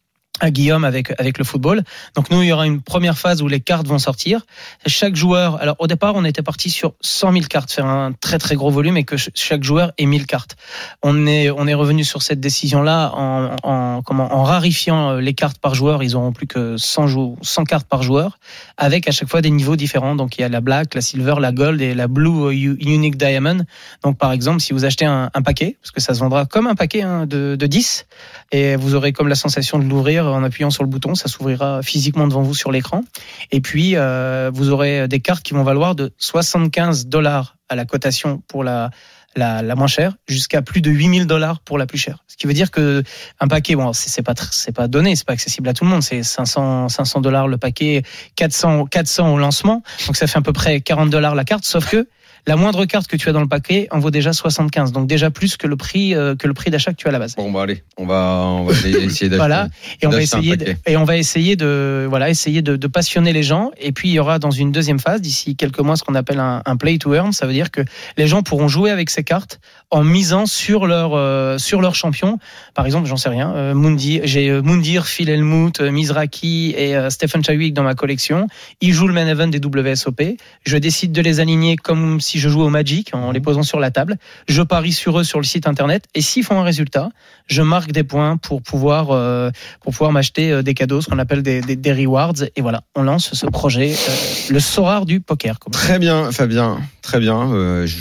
[0.40, 1.82] À Guillaume avec avec le football.
[2.16, 4.40] Donc nous, il y aura une première phase où les cartes vont sortir.
[4.86, 8.38] Chaque joueur, alors au départ, on était parti sur 100 000 cartes, faire un très
[8.38, 10.56] très gros volume et que ch- chaque joueur ait 1000 cartes.
[11.02, 15.34] On est on est revenu sur cette décision-là en, en comment en rarifiant euh, les
[15.34, 16.02] cartes par joueur.
[16.02, 18.38] Ils auront plus que 100 jou- 100 cartes par joueur,
[18.78, 20.16] avec à chaque fois des niveaux différents.
[20.16, 23.16] Donc il y a la black, la silver, la gold et la blue euh, unique
[23.16, 23.64] diamond.
[24.02, 26.66] Donc par exemple, si vous achetez un, un paquet, parce que ça se vendra comme
[26.66, 28.06] un paquet hein, de, de 10,
[28.50, 31.82] et vous aurez comme la sensation de l'ouvrir en appuyant sur le bouton, ça s'ouvrira
[31.82, 33.02] physiquement devant vous sur l'écran.
[33.50, 37.84] Et puis euh, vous aurez des cartes qui vont valoir de 75 dollars à la
[37.84, 38.90] cotation pour la
[39.36, 42.24] la, moins chère jusqu'à plus de 8000 dollars pour la plus chère.
[42.26, 43.02] Ce qui veut dire que
[43.40, 46.02] un paquet, bon, c'est pas c'est pas donné, c'est pas accessible à tout le monde,
[46.02, 48.02] c'est 500 500 dollars le paquet,
[48.36, 51.64] 400 400 au lancement, donc ça fait à peu près 40 dollars la carte.
[51.64, 52.08] Sauf que
[52.46, 55.30] la moindre carte que tu as dans le paquet en vaut déjà 75, donc déjà
[55.30, 57.36] plus que le prix euh, que le prix d'achat que tu as à la base.
[57.36, 59.28] Bon, bah allez, on va, on va essayer d'acheter.
[59.36, 59.68] Voilà.
[60.00, 63.32] Et on va essayer de, et on va essayer de voilà essayer de, de passionner
[63.32, 63.70] les gens.
[63.80, 66.40] Et puis il y aura dans une deuxième phase d'ici quelques mois ce qu'on appelle
[66.40, 67.32] un, un play to earn.
[67.32, 67.82] Ça veut dire que
[68.16, 69.60] les gens pourront jouer avec ces cartes
[69.92, 72.38] en misant sur leur euh, sur leur champion.
[72.74, 73.52] Par exemple, j'en sais rien.
[73.54, 77.94] Euh, Mundi, j'ai euh, Mundir, Phil Helmut, euh, Mizraki et euh, Stephen Chadwick dans ma
[77.94, 78.48] collection.
[78.80, 80.22] Ils jouent le main event des WSOP.
[80.64, 83.78] Je décide de les aligner comme si je jouais au Magic en les posant sur
[83.78, 84.16] la table.
[84.48, 86.04] Je parie sur eux sur le site internet.
[86.14, 87.10] Et s'ils font un résultat,
[87.46, 89.50] je marque des points pour pouvoir euh,
[89.82, 92.44] pour pouvoir m'acheter euh, des cadeaux, ce qu'on appelle des, des, des rewards.
[92.56, 95.58] Et voilà, on lance ce projet, euh, le Sorar du poker.
[95.58, 96.78] Comme Très bien, Fabien.
[97.02, 97.52] Très bien.
[97.52, 97.96] Euh, je,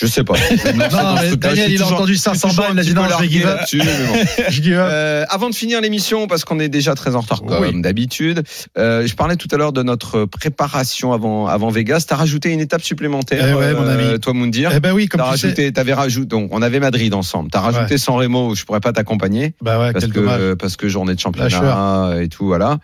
[0.00, 0.34] je sais pas.
[0.74, 3.60] Non, Daniel, il a entendu 500 balles, il a dit non, je give up.
[3.72, 4.16] Bon.
[4.72, 7.80] Euh, avant de finir l'émission, parce qu'on est déjà très en retard comme Oui.
[7.82, 8.42] d'habitude,
[8.78, 12.04] euh, je parlais tout à l'heure de notre préparation avant avant Vegas.
[12.08, 14.18] T'as rajouté une étape supplémentaire, Eh ouais, mon ami.
[14.20, 14.70] toi Moundir.
[14.74, 15.46] Eh ben oui, comme tu sais.
[15.46, 17.50] rajouté, t'avais rajouté, donc on avait Madrid ensemble.
[17.50, 17.98] T'as rajouté Ouais.
[17.98, 21.20] San Remo, où je pourrais pas t'accompagner Bah ouais, parce que parce que journée de
[21.20, 22.78] championnat et tout voilà.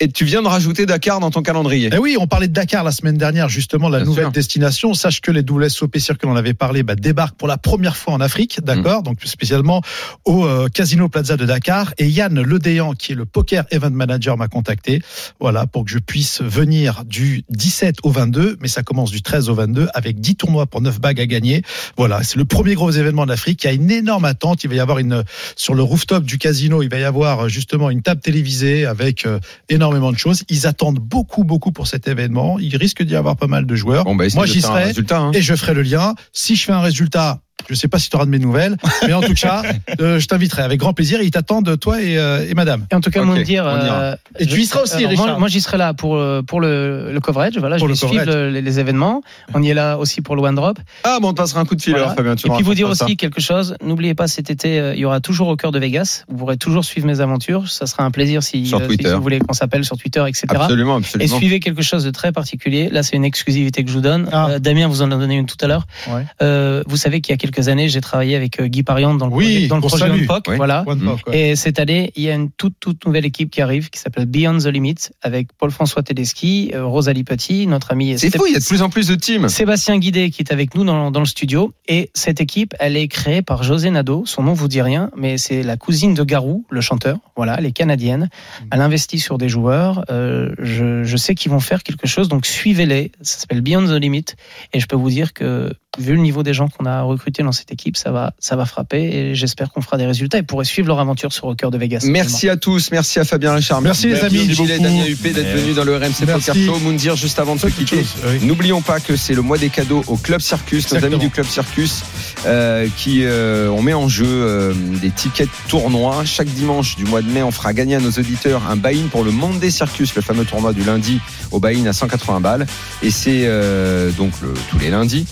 [0.00, 1.90] Et tu viens de rajouter Dakar dans ton calendrier.
[1.92, 4.32] Eh oui, on parlait de Dakar la semaine dernière, justement, la Bien nouvelle sûr.
[4.32, 4.94] destination.
[4.94, 8.20] Sache que les WSOP Circle, on avait parlé, bah, débarquent pour la première fois en
[8.20, 9.04] Afrique, d'accord Mm.
[9.04, 9.80] Donc spécialement
[10.24, 11.94] au euh, Casino Plaza de Dakar.
[11.98, 15.00] Et Yann Ledéan, qui est le Poker Event Manager, m'a contacté,
[15.40, 19.48] voilà, pour que je puisse venir du 17 au 22, mais ça commence du 13
[19.48, 21.62] au 22 avec 10 tournois pour 9 bagues à gagner.
[21.96, 23.64] Voilà, c'est le premier gros événement d'Afrique.
[23.64, 24.64] Il y a une énorme attente.
[24.64, 25.24] Il va y avoir une
[25.56, 29.38] sur le rooftop du casino, il va y avoir justement une table télévisée avec euh,
[29.68, 30.42] énormément de choses.
[30.48, 32.58] Ils attendent beaucoup, beaucoup pour cet événement.
[32.58, 34.04] Il risque d'y avoir pas mal de joueurs.
[34.04, 35.18] Bon bah Moi, j'y serai résultat.
[35.18, 35.30] hein.
[35.34, 36.14] et je ferai le lien.
[36.32, 37.40] Si je fais un résultat,
[37.70, 38.76] Je sais pas si tu auras de mes nouvelles,
[39.06, 39.62] mais en tout cas,
[40.00, 41.22] euh, je t'inviterai avec grand plaisir.
[41.22, 42.86] Ils t'attendent, toi et, euh, et madame.
[42.90, 44.00] Et en tout cas, Ok, Moundir, on ira.
[44.02, 45.26] euh, Et tu y seras aussi, alors, Richard.
[45.28, 47.56] Moi, moi, j'y serai là pour, euh, pour le, le coverage.
[47.58, 49.22] Voilà, Pour je le vais suivre le- les, les événements.
[49.54, 50.76] On y est là aussi pour le One Drop.
[51.04, 52.06] Ah, bon, on te passera un coup de fil Voilà.
[52.06, 52.34] alors, Fabien.
[52.34, 53.76] Tu Et puis vous dire aussi quelque chose.
[53.80, 56.24] N'oubliez pas, cet été, euh, il y aura toujours au cœur de Vegas.
[56.28, 57.70] Vous pourrez toujours suivre mes aventures.
[57.70, 59.14] Ça sera un plaisir si, euh, si Twitter.
[59.14, 60.46] vous voulez qu'on s'appelle sur Twitter, etc.
[60.50, 60.62] ça.
[60.64, 61.36] Absolument, Et absolument.
[61.38, 62.88] suivez quelque chose de très particulier.
[62.90, 64.28] Là, c'est une exclusivité que je vous donne.
[64.32, 64.48] Ah.
[64.50, 65.86] Euh, Damien vous en a donné une tout à l'heure.
[66.10, 66.24] Ouais.
[66.42, 69.26] Euh, vous savez qu'il y a quelques années, j'ai travaillé avec euh, Guy Parian dans
[69.26, 70.26] le Oui, projet, dans le projet salue.
[70.48, 70.56] Oui.
[70.56, 70.84] Voilà.
[70.86, 71.50] Ouais.
[71.50, 74.26] Et cette année, il y a une toute, toute nouvelle équipe qui arrive, qui s'appelle
[74.26, 78.56] Beyond the Limit, avec Paul-François Tedeschi, euh, Rosalie Petit, notre ami C'est fou, il y
[78.56, 79.48] a de plus en plus de teams.
[79.48, 81.72] Sébastien Guidé qui est avec nous dans, dans le studio.
[81.88, 84.24] Et cette équipe, elle est créée par José Nadeau.
[84.26, 87.18] Son nom vous dit rien, mais c'est la cousine de Garou, le chanteur.
[87.36, 88.28] Voilà, elle est canadienne.
[88.70, 90.04] Elle investit sur des joueurs.
[90.10, 93.12] Euh, je, je sais qu'ils vont faire quelque chose, donc suivez-les.
[93.20, 94.24] Ça s'appelle Beyond the Limit.
[94.72, 97.52] Et je peux vous dire que vu le niveau des gens qu'on a recrutés dans
[97.52, 99.02] cette équipe, ça va, ça va frapper.
[99.02, 101.76] Et j'espère qu'on fera des résultats et pourrez suivre leur aventure sur au cœur de
[101.78, 102.04] Vegas.
[102.06, 104.82] Merci à tous, merci à Fabien Richard, Merci, les amis, Gilles et beaucoup.
[104.88, 106.46] Damien Huppé d'être venus dans le RMC Merci.
[106.46, 106.78] Poker Show.
[106.80, 108.38] Moundir, juste avant de se quitter, oui.
[108.46, 111.46] N'oublions pas que c'est le mois des cadeaux au Club Circus, nos amis du Club
[111.46, 112.02] Circus,
[112.46, 116.24] euh, qui euh, on met en jeu euh, des tickets de tournois.
[116.24, 119.24] Chaque dimanche du mois de mai, on fera gagner à nos auditeurs un buy-in pour
[119.24, 121.20] le Monday Circus, le fameux tournoi du lundi
[121.50, 122.66] au buy-in à 180 balles.
[123.02, 125.26] Et c'est euh, donc le- tous les lundis.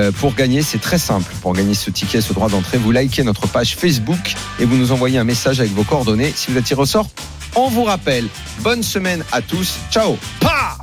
[0.00, 1.30] Euh, pour gagner, c'est très simple.
[1.42, 4.92] Pour gagner ce ticket, ce droit d'entrée, vous likez notre page Facebook et vous nous
[4.92, 6.32] envoyez un message avec vos coordonnées.
[6.34, 7.08] Si vous êtes tiré au sort,
[7.54, 8.26] on vous rappelle.
[8.60, 9.76] Bonne semaine à tous.
[9.90, 10.16] Ciao.
[10.40, 10.78] Pa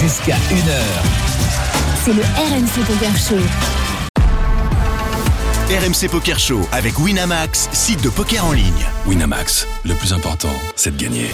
[0.00, 0.72] Jusqu'à 1h.
[2.04, 3.40] C'est le RMC Poker Show.
[5.68, 8.86] RMC Poker Show avec Winamax, site de poker en ligne.
[9.06, 11.30] Winamax, le plus important, c'est de gagner.